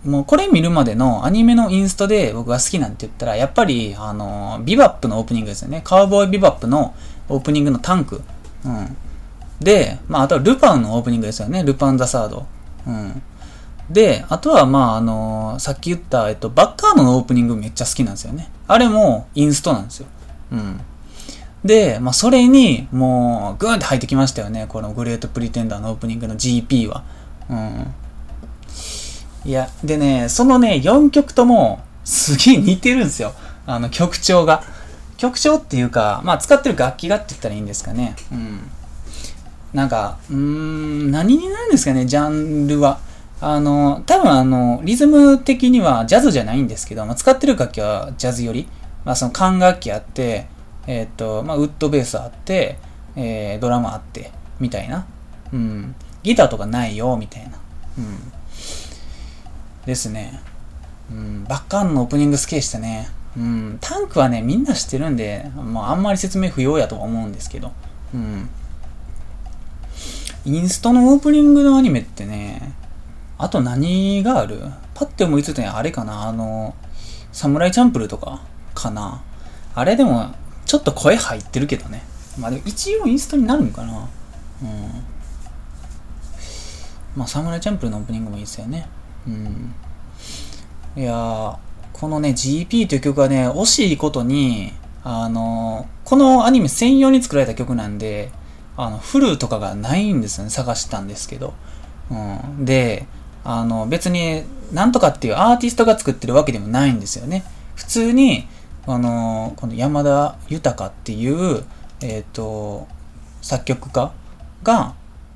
[0.04, 5.80] もうこれ見るまでのアニメのインストで僕が好きなんて言ったら、やっぱり、あの、ビバップのオープニングですよね。
[5.82, 6.94] カウボーイビバップの
[7.28, 8.22] オープニングのタンク。
[8.64, 8.96] うん。
[9.60, 11.62] で、まあ、あとはルパンのオープニングですよね。
[11.62, 12.46] ルパンザサード。
[12.86, 13.22] うん。
[13.90, 18.50] で、あとは、まあ、あのー、さっき言った、えっと、バッカーノのオープニングめっちゃ好きなんですよね。
[18.66, 20.06] あれもインストなんですよ。
[20.52, 20.80] うん。
[21.64, 24.66] で、まあ、それに、もう、グーンって入ってきましたよね。
[24.68, 27.04] このグレートプリテンダーのオープニングの GP は。
[27.48, 27.94] うん。
[29.46, 33.32] いや、でね、そのね、4曲とも、すげえ似てるんですよ。
[33.66, 34.62] あの、曲調が。
[35.16, 38.16] 曲調っていうか、まあ、使ってる楽器がって言ったらいいんですかね。
[38.30, 38.70] うん。
[39.72, 42.98] なんか、うーん、何になるんですかね、ジャンルは。
[43.46, 48.66] あの、多分あの、リズム的にはジャズじゃないんですけど、まあ、使ってる楽器はジャズより、
[49.04, 50.46] まあ、その管楽器あって、
[50.86, 52.78] えっ、ー、と、まあ、ウッドベースあって、
[53.16, 54.30] えー、ドラムあって、
[54.60, 55.06] みたいな。
[55.52, 55.94] うん。
[56.22, 57.58] ギターとかないよ、みたいな。
[57.98, 58.32] うん。
[59.84, 60.40] ですね。
[61.12, 61.44] うん。
[61.44, 63.10] バッカーンのオープニング好きでしたね。
[63.36, 63.78] うん。
[63.82, 67.72] タンクはね、みんな知ってるんで、まあ、あんまり説明不要やとは思うんですけど。
[68.14, 68.48] うん。
[70.46, 72.72] インストのオープニングのアニメってね、
[73.38, 74.60] あと何がある？
[74.94, 76.74] パッて思いついたのあれかなあの、
[77.32, 78.42] サムライチャンプルとか
[78.74, 79.22] かな
[79.74, 80.34] あれでも、
[80.66, 82.02] ちょっと声入ってるけどね。
[82.38, 84.08] まあでも一応インストになるんかな
[84.62, 85.04] うん。
[87.16, 88.88] まあ、サムライチャンプルのオープニングもいいですよね。
[89.26, 89.74] うん。
[90.96, 91.56] いやー、
[91.92, 94.72] このね、GP という曲はね、惜しいことに、
[95.04, 98.32] あの、このアニメ専用に作られた曲なんで、
[98.76, 100.50] あの、フルとかがないんですよね。
[100.50, 101.54] 探したんですけど。
[102.10, 102.14] う
[102.62, 102.64] ん。
[102.64, 103.06] で、
[103.44, 107.44] あの、別に、なんとかっていうアーティストが作ってるわけでもないんですよね。
[107.76, 108.48] 普通に、
[108.86, 111.64] あの、この山田豊っていう、
[112.00, 112.86] えっ、ー、と、
[113.42, 114.12] 作曲家
[114.62, 114.94] が、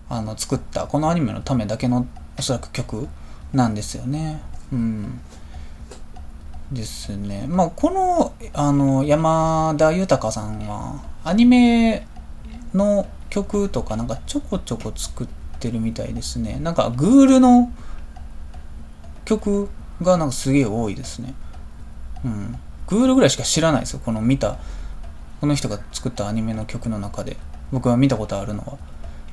[0.08, 2.06] あの、作った、このアニメのためだけの、
[2.38, 3.08] おそらく曲
[3.52, 4.40] なんですよね。
[4.72, 5.20] うん。
[6.72, 7.46] ですね。
[7.48, 12.06] まあ、この、あの、山田豊さんは、アニメ
[12.74, 16.58] の曲とかなんかちょこちょこ作ってるみたいですね。
[16.60, 17.72] なんか、グールの
[19.28, 19.68] 曲
[20.00, 21.34] がなんかすげえ多いですね。
[22.24, 22.58] うん。
[22.86, 24.00] グールぐらいしか知らないですよ。
[24.02, 24.56] この見た、
[25.40, 27.36] この人が作ったアニメの曲の中で。
[27.70, 28.78] 僕は見たことあるのは。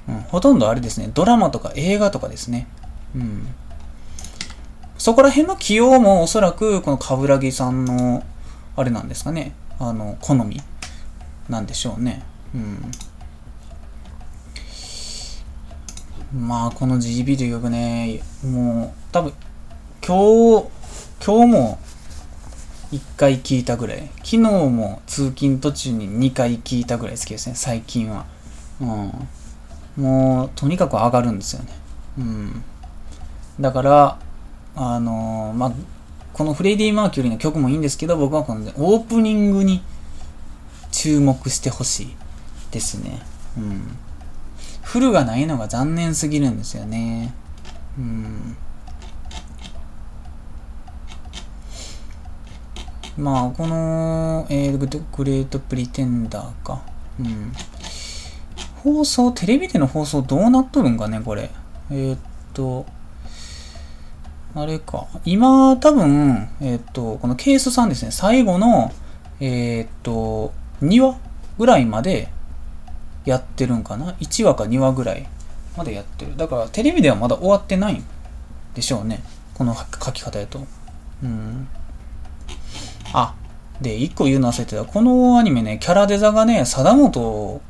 [0.10, 0.20] うん。
[0.24, 1.10] ほとんどあれですね。
[1.14, 2.68] ドラマとか映画とかですね。
[3.16, 3.48] うん。
[4.98, 8.24] そこら辺の起用もおそらくこの冠城さんの
[8.76, 9.54] あれなんですかね。
[9.80, 10.62] あの、好み
[11.48, 12.24] なんでしょうね。
[12.54, 12.92] うん。
[16.48, 19.34] まあ、この GB という曲ね、もう、多分、
[20.08, 20.68] 今日、
[21.26, 21.80] 今日も
[22.92, 24.08] 1回聞いたぐらい。
[24.18, 28.28] 昨日も通勤途中に2回聞いたぐらい好きですね、最近は。
[28.80, 30.04] うん。
[30.04, 31.70] もう、とにかく上がるんですよね。
[32.20, 32.64] うん。
[33.60, 34.20] だから、
[34.76, 35.72] あのー、まあ、
[36.34, 39.82] このフレディ・マーキュリーの曲もいいんですけど、僕はこの、オープニングに
[40.92, 42.16] 注目してほしい
[42.70, 43.24] ですね。
[43.58, 43.98] うん。
[44.84, 47.34] フルがないのが残念すぎるんですよね。
[47.98, 48.56] うん。
[53.18, 54.88] まあ、この、えー、グ
[55.24, 56.82] レートプリテンダーか。
[57.20, 57.54] うん。
[58.84, 61.50] 放送、テレビでの放送どうなっとるんかね、これ。
[61.92, 62.20] えー、っ
[62.54, 62.86] と、
[64.54, 65.08] あれか。
[65.26, 68.92] 今、多分、えー、っと、このケースさんですね、最後の、
[69.40, 71.18] え、っと、2話
[71.58, 72.30] ぐらいまで
[73.26, 75.28] やってるんかな ?1 話か2話ぐらい
[75.78, 76.36] までやってる。
[76.38, 78.04] だからテレビではまだ終わってないん
[78.74, 79.24] でしょうね。
[79.54, 80.66] この書き方やと。
[81.24, 81.68] うん。
[83.14, 83.36] あ、
[83.82, 84.86] で、1個言うの忘れてた。
[84.86, 87.62] このアニメね、キャラデザがね、貞本、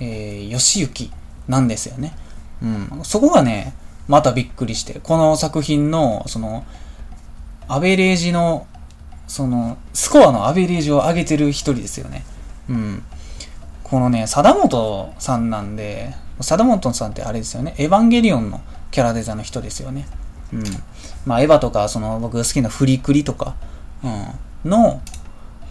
[0.00, 1.10] えー、義行
[1.48, 2.16] なんですよね。
[2.62, 3.00] うん。
[3.04, 3.74] そこがね、
[4.08, 6.64] またびっくりして、この作品の、その、
[7.68, 8.66] アベレージの、
[9.26, 12.24] その、スコアのアベレージを上げてる一人ですよね。
[12.68, 13.02] うん。
[13.84, 20.06] このね、貞本さんなんで、貞本さんってあれですよね、エヴァンゲリオンのキャラデザの人ですよね。
[20.52, 20.62] うん。
[21.24, 23.54] まあ、エヴァとか、その、僕が好きなフリクリとか、
[24.02, 24.26] うん、
[24.64, 25.00] の、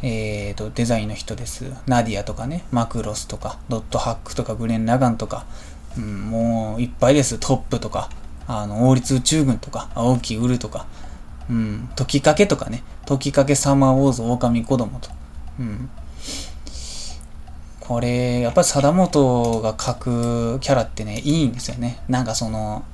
[0.04, 1.71] えーと、デザインの人です。
[1.86, 5.45] ナディアとかね、マクロスとか、ドットハックとか、グレン・ラガンとか、
[5.97, 7.38] うん、もういっぱいです。
[7.38, 8.10] トップとか、
[8.47, 10.88] あの、王立宇宙軍とか、青木ウルとか、
[11.49, 15.10] うん、時かけとかね、時かけサマーウォーズ狼子供と、
[15.60, 15.89] うん、
[17.80, 19.93] これ、やっぱり貞本が描
[20.56, 21.99] くキャラってね、いいんですよね。
[22.08, 22.86] なんかその、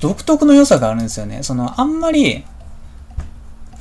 [0.00, 1.42] 独特の良さがあるんですよね。
[1.42, 2.44] その、あんまり、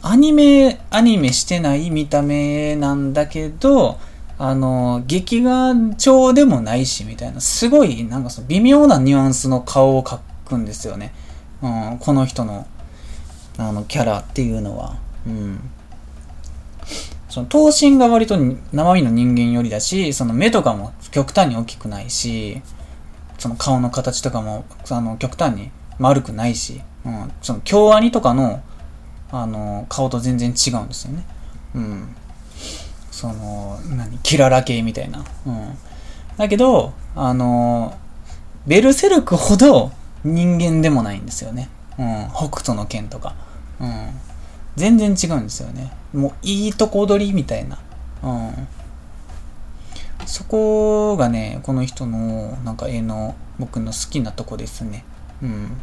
[0.05, 3.97] アニメ、アニメしてない見た目なんだけど、
[4.37, 11.13] あの、劇画調でもないし、みたいな、すごい、なんかその微妙なニュアンスの顔を描くんですよね。
[11.61, 12.67] うん、この人の、
[13.57, 14.97] あの、キャラっていうのは。
[15.25, 15.59] うん。
[17.29, 22.61] その頭身が割と生身の人間寄りだし、その目とかも極端に大きくないし、
[23.37, 28.61] その顔の形とかも、あの、極端に丸くないし、うん、その京アニとかの、
[29.33, 31.23] あの、顔と全然違うんですよね。
[31.73, 32.15] うん。
[33.09, 35.25] その、何、キララ系みたいな。
[35.47, 35.77] うん。
[36.37, 37.97] だけど、あの、
[38.67, 39.91] ベルセルクほど
[40.23, 41.67] 人間でもないんですよね。
[41.97, 42.27] うん。
[42.29, 43.33] 北斗の剣とか。
[43.79, 44.09] うん。
[44.75, 45.91] 全然違うんですよね。
[46.13, 47.79] もういいとこ取りみたいな。
[48.21, 48.67] うん。
[50.27, 55.03] そこがね、この人のなんか絵の僕の好きなとこですね。
[55.41, 55.81] うん。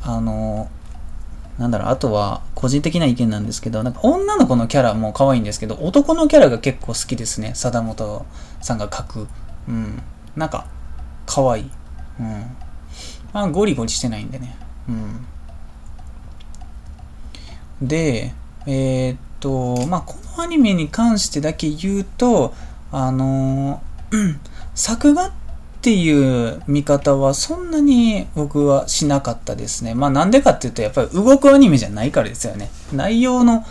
[0.00, 0.68] あの、
[1.58, 7.52] なんだろう、あとは個人的な意見なんですけど、なんか女の子のキャラも可愛いんですけど、男のキャラが結構好きですね。
[7.54, 8.24] 貞本
[8.60, 9.28] さんが描く。
[9.68, 10.00] うん。
[10.36, 10.66] なんか、
[11.26, 11.70] 可愛い。
[12.20, 12.56] うん。
[13.32, 14.56] まあ、ゴリゴリしてないんでね。
[14.88, 15.26] うん。
[17.88, 18.32] で、
[18.66, 22.54] えー、っと、まあ、このアニメに関してだけ言うと、
[22.92, 24.36] あのー、
[24.74, 25.32] 作画っ
[25.78, 29.94] っていう見方はそんなに僕はしなかったですね。
[29.94, 32.68] まあなんでかっていうとやっぱり動くアニメじゃないからですよね。
[32.92, 33.64] 内容の、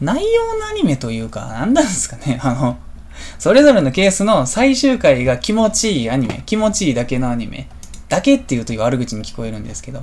[0.00, 2.38] 内容のアニメというか、なんなんですかね。
[2.40, 2.78] あの、
[3.40, 7.68] それぞれのケースの最終回が気持ちいいアニメ、気持ちいいだけのアニメ。
[8.08, 10.02] だけっていうと悪口に聞こえるんですけど、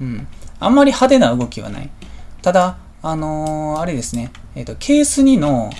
[0.00, 0.26] うん。
[0.58, 1.90] あんまり派手な動きはない。
[2.42, 5.70] ただ、あのー、あれですね、えっ、ー、と、ケース2の、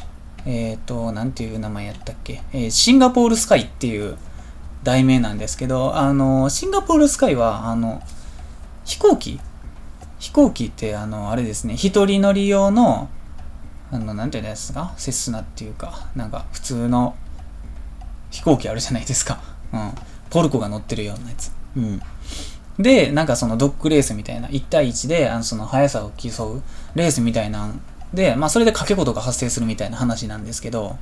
[0.47, 4.17] えっ、ー、と、なんていう名前やったっけ、えシンガポールスカイっていう
[4.89, 8.03] 題名なんですけど、あの、シンガポールスカイは、あの、
[8.87, 9.39] 飛行機
[10.19, 13.11] 飛行機って、あの、あれですね、一人乗り用の、
[13.93, 17.15] あの、なんていうんですかセスナっていうか、なんか、普通の
[18.31, 19.41] 飛行機あるじゃないですか。
[19.75, 19.93] うん。
[20.31, 21.53] ポルコが乗ってるようなやつ。
[21.77, 22.01] うん。
[22.79, 26.63] で、なんかそのドッグレースみたいな、1対1で、あのその速さを競う
[26.95, 27.81] レースみたいなん
[28.15, 30.97] で、まあそれで掛け事が発生するみたいな話なんですけど、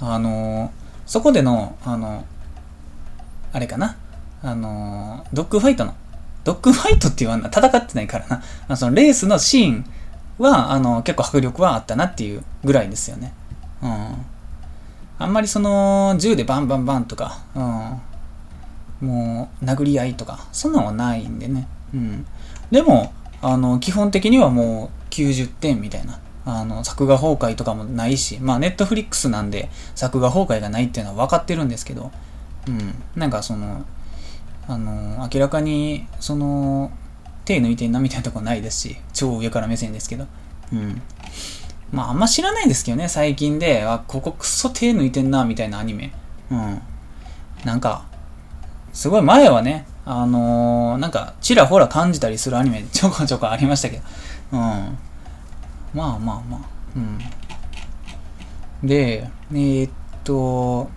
[0.00, 0.70] あの
[1.06, 2.24] そこでの、あの、
[3.52, 3.96] あれかな、
[4.42, 5.94] あの、ドッグファイトの、
[6.44, 9.84] ドッグファイトって言わんな、戦ってないからな、あそのレースのシーン
[10.38, 13.32] は、あの、結構迫力はあったなっていうぐらいですよね。
[13.82, 14.26] うん。
[15.18, 19.08] あんまりその、銃でバンバンバンとか、うん。
[19.08, 21.68] もう、殴り合いとか、そんなのはないんでね。
[21.94, 22.26] うん。
[22.70, 32.12] でも、あの、基本的にはもう90点みたいなあの、作画崩壊とかもないし、まあ、ネットフリックスなんで、作画崩壊がないっていうのは分かってるんですけど、
[32.68, 33.84] うん、なんかその、
[34.68, 36.92] あの、明らかに、その、
[37.44, 40.26] 手抜いてんなみたいなとこないですし、超上から目線ですけど、
[40.72, 41.02] うん。
[41.92, 46.12] まあ、あんま知らないですけどね、最近で、あ、ここクソ手抜いてんな、みたいなアニメ。
[46.50, 46.80] うん。
[47.64, 48.04] なんか、
[48.92, 54.02] すごい前はね、あのー、なんか、ちらほら感じたりするアニメちょこちょこありましたけど、
[54.52, 54.98] うん。
[55.96, 56.60] まあまあまあ。
[56.94, 58.86] うん。
[58.86, 59.90] で、えー、っ
[60.24, 60.90] と、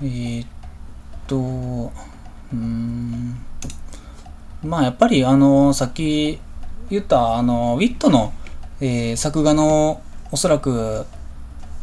[0.00, 0.48] えー、っ
[1.26, 1.92] と、
[2.50, 3.36] うん、
[4.64, 6.40] まあやっぱりあの、さっき
[6.88, 8.32] 言ったあの、ウィットの、
[8.80, 10.00] えー、作画の
[10.32, 11.04] おそらく、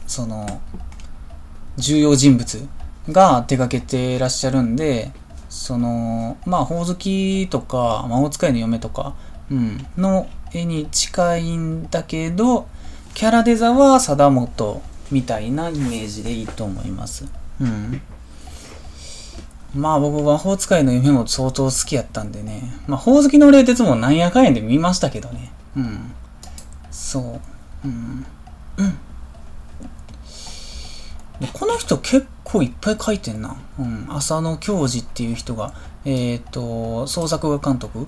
[0.08, 0.60] その、
[1.78, 2.68] 重要人物
[3.12, 5.12] が手掛けてらっしゃるんで、
[5.54, 9.14] その、まあ、ほおずきとか、魔法使いの嫁とか、
[9.52, 12.68] うん、の絵に近いんだけど、
[13.14, 17.26] キャラデザは貞本みたいなイメージでいいと思います。
[17.62, 18.02] うん。
[19.76, 22.74] まあ僕魔法使いの夢も相当好きやったんでね。
[22.88, 25.52] まあ、ほおずきの冷徹もなんやかんやで見ましたけどね。
[25.78, 26.12] うん。
[26.90, 27.24] そう。
[27.88, 28.26] うん。
[28.78, 28.98] うん。
[31.54, 33.56] この人結構いっぱい書いてんな。
[33.80, 34.06] うん。
[34.10, 35.74] 浅野教授っていう人が、
[36.06, 38.08] えっ、ー、と、創作画監督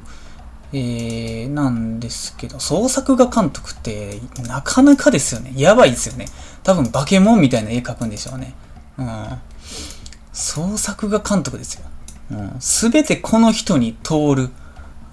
[0.73, 5.53] えー、なんですけど、創作画監督ってなかなかですよね。
[5.55, 6.25] やばいですよね。
[6.63, 8.53] 多分バケモンみたいな絵描くんでしょうね。
[8.97, 9.27] うん。
[10.33, 11.85] 創作画監督ですよ。
[12.31, 12.55] うん。
[12.59, 14.49] すべてこの人に通る、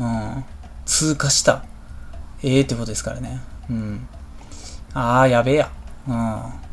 [0.01, 0.45] うん。
[0.85, 1.65] 通過した、
[2.43, 3.41] ええー、ってことですからね。
[3.71, 4.09] うん。
[4.95, 5.71] ああ、やべえや。
[6.09, 6.15] うん。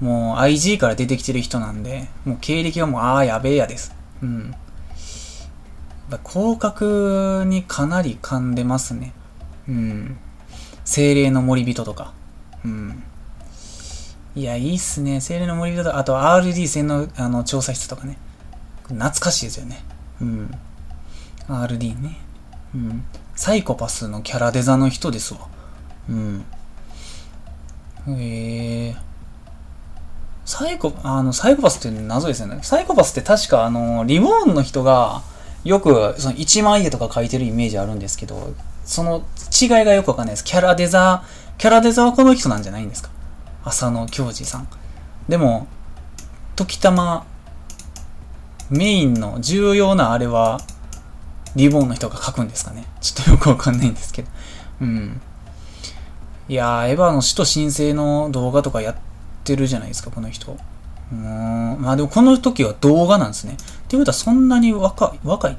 [0.02, 3.94] もう IG から出てきてる人なんで、もう経歴はもう、ああ、やべえやです。
[4.22, 4.54] うん。
[6.28, 9.14] 広角にかなり噛んでますね。
[9.68, 10.18] うん。
[10.84, 12.14] 精霊の森人とか。
[12.66, 13.04] うん。
[14.36, 15.22] いや、いいっすね。
[15.22, 18.18] 精霊の森人とか、あと RD 戦のあの調査室とかね。
[18.88, 19.84] 懐かしいですよね。
[20.22, 20.52] うん。
[21.48, 22.18] RD ね。
[22.74, 23.04] うん。
[23.36, 25.48] サイコパスのキャラデザの人ですわ。
[26.10, 26.46] うん。
[28.08, 29.09] へえー。
[30.50, 32.58] サイコ、あの、サイコパスって謎ですよね。
[32.64, 35.22] サイコパスって確か、あの、リボーンの人が、
[35.64, 39.22] よく、その1万円とか書いてるイメージあるんですけど、その
[39.62, 40.44] 違いがよくわかんないです。
[40.44, 41.24] キャラデザ、
[41.60, 43.12] キャラデザはこの人なんじゃないんですか？
[43.64, 44.68] 浅野教授さん。
[45.28, 45.68] でも、
[46.56, 47.28] 時たま、
[48.72, 50.62] メインの重要なあれは、
[51.56, 54.30] リボンの人が書くんですかねちょっとよくわかんないんですけど。
[54.82, 55.22] うん。
[56.48, 58.96] いやー、エヴァの死と申請の動画とかやっ
[59.44, 60.58] てるじゃないですか、この人。
[61.12, 61.78] うん。
[61.80, 63.54] まあでもこの時は動画なんですね。
[63.54, 63.56] っ
[63.88, 65.58] ていうことはそんなに若い、若い。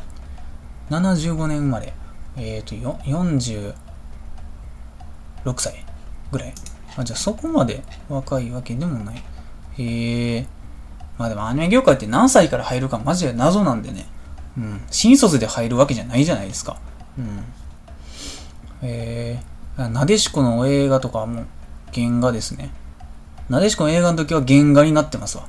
[0.91, 1.93] 75年生まれ。
[2.37, 2.75] えっ、ー、と、
[3.05, 3.75] 46
[5.57, 5.85] 歳
[6.31, 6.55] ぐらい。
[6.97, 9.23] あ、じゃあそこまで若いわけでもない。
[9.79, 10.47] へえ。
[11.19, 14.07] まあでもアニメ業界って何歳から入るかマジで謎なんでね。
[14.57, 14.81] うん。
[14.91, 16.79] 新卒で入るわけじゃないじゃないですか。
[17.19, 17.45] うん。
[18.83, 21.45] えー、なでしこの映画とかも
[21.93, 22.71] 原画ですね。
[23.51, 25.47] なでしこの映画の時は原画になってますわ。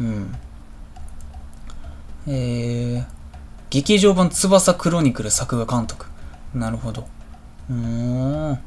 [0.00, 0.34] うん。
[2.26, 3.04] えー、
[3.70, 6.06] 劇場版翼クロニクル作画監督。
[6.52, 7.06] なるほど。
[7.70, 7.76] うー
[8.52, 8.58] ん。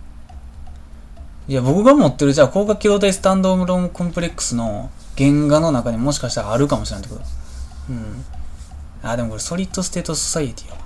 [1.50, 7.28] いや、僕が持ってるじゃあ、攻殻機動隊スタンドアローンコンプレックスの原画の中にもしかしたらあるかもしれないってこと。
[7.90, 8.24] うん。
[9.04, 10.80] あ、でもこれソリッドステートソサイエティやわ。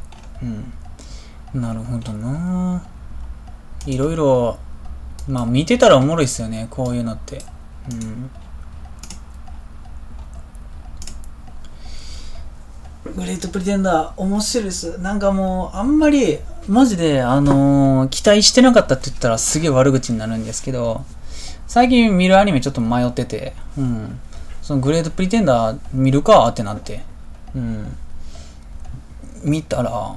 [1.53, 1.61] うん。
[1.61, 2.81] なるほどな
[3.85, 4.57] いろいろ、
[5.27, 7.52] まあ見てたらおもろいっすよね、こういうのって。
[13.15, 14.97] グレートプリテンダー、面白いです。
[14.99, 21.03] なんかもう、あんまり、マジで、あのー、期待してなかったって言ったらすげえ悪口になるんですけど、
[21.67, 24.19] 最近見るアニメちょっと迷ってて、うん。
[24.61, 27.03] そのグレートプリテンダー見るかってなって、
[27.53, 27.97] うん。
[29.43, 30.15] 見たら、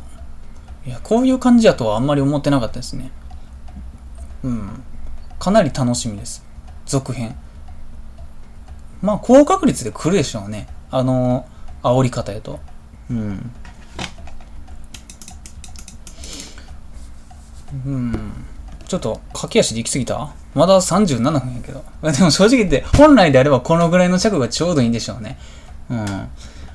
[0.86, 3.10] いや、こういう感じやとはあんまり思ってなかったですね。
[4.44, 4.82] うん。
[5.38, 6.44] かなり楽しみです。
[6.86, 7.36] 続編。
[9.06, 10.66] まあ、高確率で来るでしょうね。
[10.90, 11.46] あの、
[11.84, 12.58] 煽り方やと。
[13.08, 13.50] うん。
[17.86, 18.32] うん。
[18.88, 20.34] ちょっと駆け足で行き過ぎた？
[20.54, 21.84] まだ37分やけど。
[22.02, 25.38] でも正直言って、本来であればこのぐらいの尺がちょうどいいんでしょうね。
[25.88, 26.28] うん。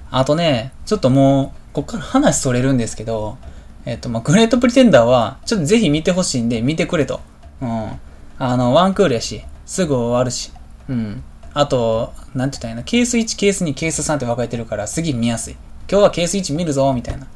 [0.10, 3.38] あとね、ちょっともう、こっから話それるんですけど、
[3.86, 7.20] えっと、まあ、グレートプリテンダーは、ちょっとぜひ見てほしいんで、見てくれと。
[7.62, 7.92] うん。
[8.40, 10.54] あの、ワンクールやし、すぐ終わるし。
[10.88, 11.24] うん。
[11.54, 15.58] あと、なんて言ったらいいな、ケース1、ケース2、ケース3って分かれてるから、次見やすい。
[15.89, 17.28] 今日はケース1見るぞ、みたいな。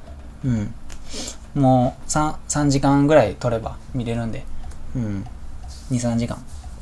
[0.46, 0.74] うん。
[1.56, 4.46] もう3、3時間ぐらい取れば見れるんで。
[4.96, 5.26] うん。
[5.92, 6.38] 2、3時間。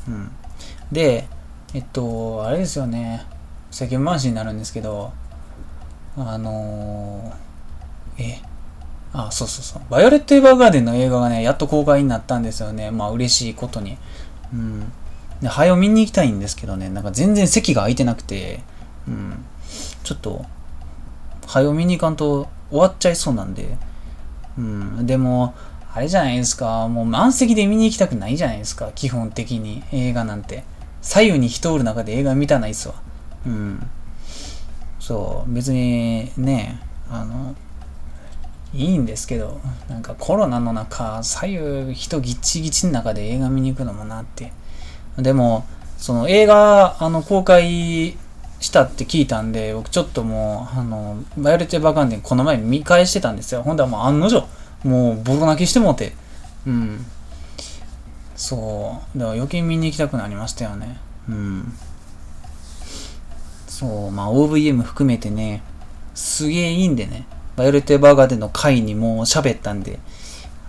[0.08, 0.32] うん。
[0.92, 1.28] で、
[1.74, 3.26] えっと、あれですよね。
[3.72, 5.12] 世間話になるんですけど、
[6.16, 8.42] あのー、え、
[9.14, 9.82] あ、そうそうそう。
[9.90, 12.92] バイオレット・エヴァーガーデンの映画がね、やっと公開になったんですよね。
[12.92, 13.98] まあ嬉しいことに。
[14.54, 14.92] うん。
[15.44, 18.62] で、早を見に行きたいんですけどね、なんか全然席が空いてなくて、
[19.08, 19.46] うん。
[20.04, 20.46] ちょっと、
[21.46, 23.78] 早を見に行かんと終わっちゃいそうなんで、
[24.58, 25.06] うん。
[25.06, 25.54] でも、
[25.94, 26.88] あれじゃないですか。
[26.88, 28.92] もう満席で見に行きたくないじゃないですか。
[28.96, 30.64] 基本的に映画なんて。
[31.02, 32.96] 左右に人おる中で映画見たないっすわ。
[33.46, 33.86] うん。
[35.02, 36.80] そう、別にね、
[37.12, 37.54] あの、
[38.74, 44.54] いいんですけど、なんかコロナの中、左右人ギッチギチの中で映画見に行くのもなって。
[45.18, 45.66] でも、
[45.98, 48.18] その映画、あの、公開
[48.60, 53.64] したって聞いたんで、僕ちょっともう、あの、バイオレット・エヴァーガンデンこの前見返してたんですよ。
[53.64, 54.48] ほんでもう案の定、
[54.84, 56.14] もうボロ泣きしてもうて。
[56.66, 57.06] うん。
[58.36, 59.18] そう。
[59.18, 60.98] だから余計見に行きたくなりましたよね。
[61.30, 61.74] うん。
[63.68, 65.62] そう、まあ OVM 含めてね、
[66.16, 67.26] すげえいいんでね。
[67.56, 70.00] バイオレット・エヴァーガーデンの回にもう喋ったんで、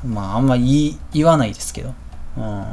[0.04, 1.94] まああんま言言わないですけど。
[2.36, 2.66] うん。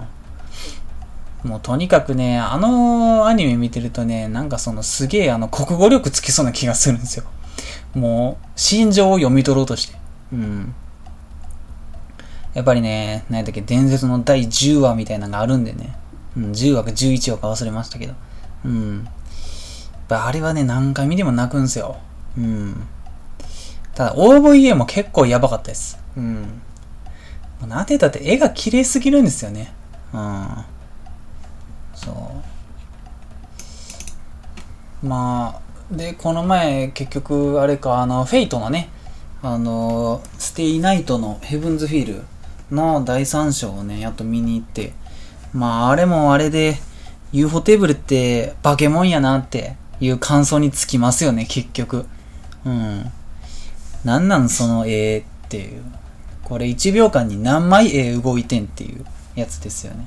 [1.43, 7.25] もうとにかくね、あのアニメ見てるとね、なんかそのすげえあの国語力つきそうな気がするんですよ。
[7.95, 9.97] もう、心情を読み取ろうとして。
[10.31, 10.73] うん。
[12.53, 15.95] やっぱりね、何やったっけ、伝説の第10話みたいなのがあるんでね。
[16.37, 18.13] うん、10話か11話か忘れましたけど。
[18.65, 19.07] うん。
[20.09, 21.97] あれはね、何回見ても泣くんすよ。
[22.37, 22.87] うん。
[23.95, 25.97] ただ、OVA も結構やばかったです。
[26.17, 26.61] うん。
[27.67, 29.73] なんて言ったって絵が綺麗すぎるんですよね。
[30.13, 30.47] うん。
[32.03, 32.11] そ
[35.03, 35.05] う。
[35.05, 35.59] ま
[35.91, 38.89] あ、で、この前、結局、あれか、あの、フェイトのね、
[39.41, 42.23] あの、ステイナイトのヘブンズフィール
[42.71, 44.93] の第3章をね、やっと見に行って、
[45.53, 46.77] まあ、あれもあれで、
[47.31, 52.05] UFO テーブルって化け物やなっていう感想につきますよね、結局。
[52.65, 53.11] うん。
[54.03, 55.83] なんなんその絵っていう。
[56.43, 60.05] これ1秒間に何枚絵動いてんっていうやつですよね。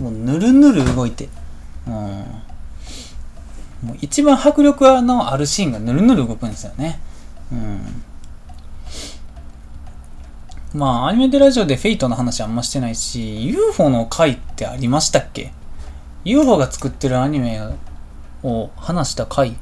[0.00, 1.28] もうぬるぬる動いて。
[1.86, 1.92] うん。
[3.82, 7.00] もう一番迫力のあるシーンがぬるぬる動くんですよね。
[7.52, 8.02] うん。
[10.74, 15.52] まあ、アニメでラジオでフェイトの話あんましてないし、UFO の回ってありましたっけ
[16.24, 17.60] ?UFO が作ってるアニメ
[18.42, 19.56] を話した回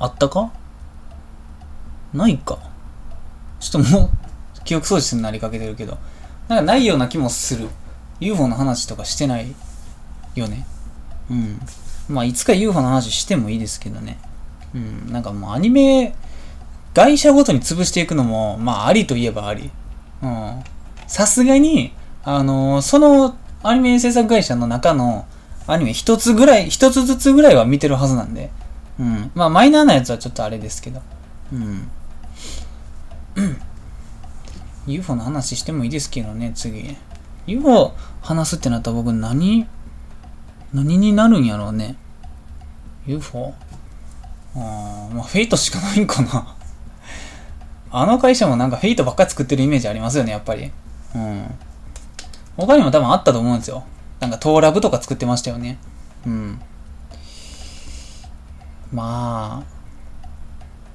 [0.00, 0.52] あったか？
[2.12, 2.58] ないか
[3.60, 4.10] ちょっともう、
[4.64, 5.96] 記憶喪失になりかけてるけど、
[6.48, 7.68] なんかないような気もする。
[8.22, 9.54] UFO の話とかしてない
[10.34, 10.66] よね。
[11.30, 11.60] うん。
[12.08, 14.18] まあ、いつか UFO の話してもいいですけどね。
[14.74, 15.12] うん。
[15.12, 16.14] なんかもうアニメ、
[16.94, 19.70] 会社ごとに潰していくのも、まあ、ありといえばあり。
[20.22, 20.62] うん。
[21.06, 21.92] さすがに、
[22.24, 25.26] あのー、そのアニメ制作会社の中の
[25.66, 28.50] アニメ一つぐらい、一つずつぐらいは見てるはずなんで。
[28.98, 29.30] うん。
[29.34, 31.02] まあ、マイナーなやつはちょっとあれですけど。
[31.52, 31.88] うん。
[34.86, 36.96] UFO の話してもいいですけどね、次。
[37.46, 39.66] UFO 話すってなったら僕何、
[40.72, 41.96] 何になるんやろうね。
[43.06, 43.52] UFO?
[44.54, 46.54] あまあ、フェイトしかないんかな
[47.90, 50.70] あの会社もなんかフェイトばっか作ってるイメージありますよね、やっぱり。
[51.14, 51.54] うん。
[52.56, 53.84] 他にも多分あったと思うんですよ。
[54.20, 55.78] なんかとうらぶとか作ってましたよね。
[56.26, 56.60] うん。
[58.92, 59.72] まあ、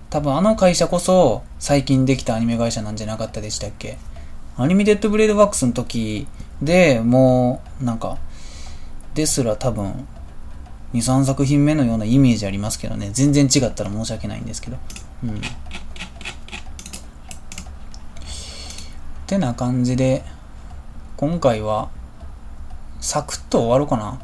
[0.09, 3.97] 多分あの会社こそ最近できたアニメ会社なんじゃなかったでしたっけ
[4.55, 6.27] アンリミテッドブレードワークスの時
[6.61, 8.17] でもうなんか
[9.13, 10.07] ですら多分
[10.93, 13.09] 2、3作品目のようなイメージありますけどね。
[13.11, 14.77] 全然違ったら申し訳ないんですけど。
[15.23, 15.37] うん。
[15.37, 15.41] っ
[19.27, 20.23] てな感じで、
[21.17, 21.89] 今回は、
[23.01, 24.19] サクッと終わろうかな。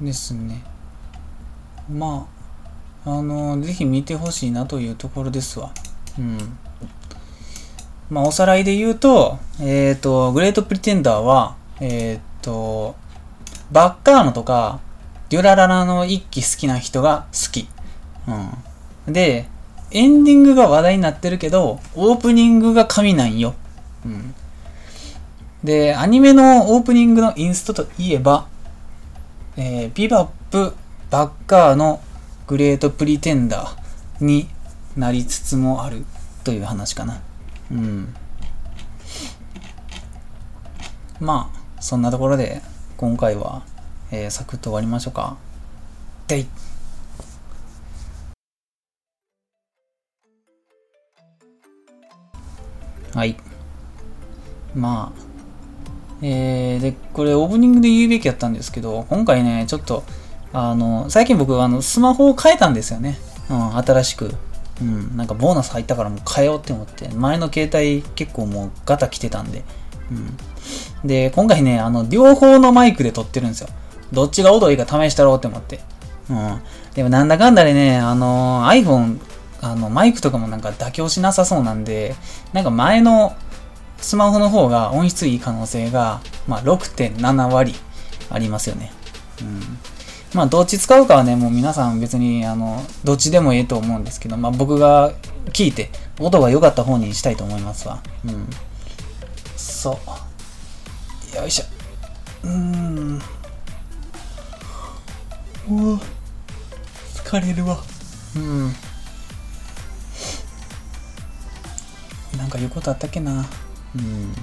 [0.00, 0.06] うん。
[0.06, 0.62] ですね。
[1.90, 2.26] ま
[3.06, 5.72] あ、あの、ぜひ見てほしいなというところですわ。
[6.18, 6.58] うん。
[8.12, 12.94] まあ、おさらいで言うと、えっ、ー、と、グレートプリテンダーは、えっ、ー、と、
[13.70, 14.80] バッカーノとか、
[15.30, 17.68] デュラララの一期好きな人が好き。
[19.08, 19.12] うん。
[19.14, 19.46] で、
[19.92, 23.54] エンディングが話題になってるけど、オープニングが神なんよ。
[24.04, 24.34] うん。
[25.64, 28.46] で、アニメのオープニングのインストといえば、
[29.56, 30.74] えー、ビバップ、
[31.08, 32.02] バッカーの
[32.46, 34.48] グレートプリテンダーに
[34.98, 36.04] なりつつもある
[36.44, 37.22] という話かな。
[37.72, 38.14] うん。
[41.20, 42.60] まあ、そんなところで、
[42.96, 43.62] 今回は、
[44.10, 45.36] えー、サクッと終わりましょうか。
[46.28, 46.46] でい
[53.14, 53.36] はい。
[54.74, 55.22] まあ、
[56.22, 60.04] えー、で、これオープニングで言うべきやったんですけど、今回ね、ちょっと、
[60.52, 63.18] あの、最近僕、あの、スマホを変えたんですよね。
[63.50, 64.34] うん、新しく。
[64.82, 69.62] うん、なんかボーナス入ったからもう変えようって思って、前の携帯結構もうガタ来てたんで、
[70.10, 71.08] うん。
[71.08, 73.68] で、今回ね、あの、両方のマイクで撮ってるんですよ。
[74.12, 75.80] どっちが音いいか試したろうって思って。
[76.28, 76.62] うん。
[76.94, 79.18] でもなんだかんだでね、あの、iPhone、
[79.60, 82.14] あの、マイクとかもなんか妥協しなさそうなんで、
[82.52, 83.36] なんか前の
[83.98, 87.74] スマホの方が音質いい可能性が、まあ、6.7割
[88.30, 88.92] ありますよね。
[89.40, 89.60] うん。
[90.34, 95.12] まあ、どっち使うかはね、もう皆さん別に、あの、どっちでもいいと思うんですけど、まあ、僕が
[95.52, 98.02] 聞いて、音が良かった方にしたいと思いますわ。
[98.24, 98.48] うん。
[99.56, 99.98] そ
[101.34, 101.36] う。
[101.36, 101.64] よいしょ。
[102.44, 103.22] うーん。
[105.68, 106.00] うわ。
[107.14, 107.78] 疲れるわ。
[108.36, 108.72] うん。
[112.38, 113.44] なんか言うことあったっけな。
[113.94, 114.34] うん。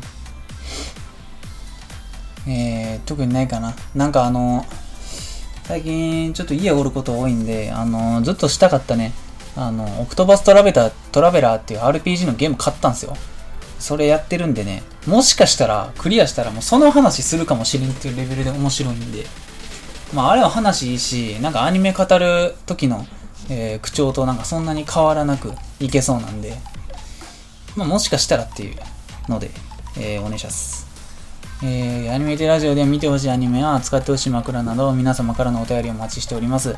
[2.48, 3.74] えー、特にないかな。
[3.96, 4.66] なんかあの、
[5.70, 9.14] 最近ちょっと家おること多いんで、あの、ずっとしたかったね、
[9.56, 13.16] あの、オクトパストラベラー、トラベラーっていう RPG のゲーム買ったんですよ。
[13.78, 19.28] それやってるんでね、もしかしたら、クリアしたらもうその話するかもしれんっていうレベルで面白いんで、
[20.12, 23.06] まああれは話いいし、なんかアニメ語る時の、
[23.52, 26.56] えー、口調となんかそんなに変わらなくいけそうなんで、
[27.76, 28.76] まあもしかしたらっていう
[29.28, 29.52] ので、
[30.00, 30.89] えー、お願いします。
[31.62, 36.78] えー、アニメテラジオで見てほしいアニメや使ってほしい枕など皆様からのお便りをお待ちしております。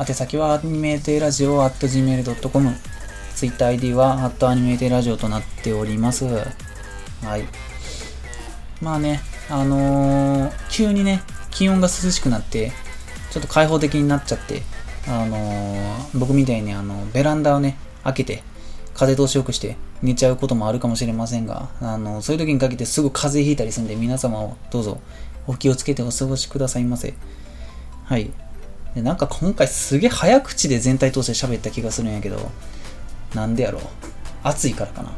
[0.00, 2.68] 宛先はアニメテラジオ at gmail.com
[3.36, 6.24] TwitterID はアットアニメテラジオとなっております。
[6.24, 7.44] はい。
[8.82, 12.72] まあね、あのー、急にね、気温が涼しくなって、
[13.30, 14.62] ちょっと開放的になっちゃって、
[15.06, 18.42] あのー、僕みたいにあの、ベランダをね、開けて、
[19.00, 25.00] 風通しよくして寝ちゃうこともあるかもしれませんが、あの、そういう時にかけてすぐ風邪ひいたりするんで、皆様をどうぞ
[25.46, 27.14] お気をつけてお過ごしくださいませ。
[28.04, 28.30] はい。
[28.94, 32.50] でなんか今回すげえ早口で全体通して喋った気がするんやけど、
[33.34, 33.82] なんでやろう。
[34.42, 35.12] 暑いからかな。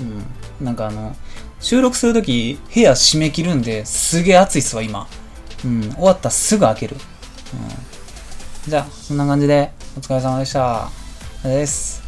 [0.00, 0.64] うん。
[0.64, 1.14] なんかあの、
[1.60, 5.06] 収録するとき部屋閉め切るんですげえ暑いっすわ、今。
[5.64, 5.92] うん。
[5.92, 6.96] 終わったらすぐ開ける。
[7.54, 8.70] うん。
[8.70, 10.90] じゃあ、そんな感じでお疲れ様でした。
[11.44, 11.99] です。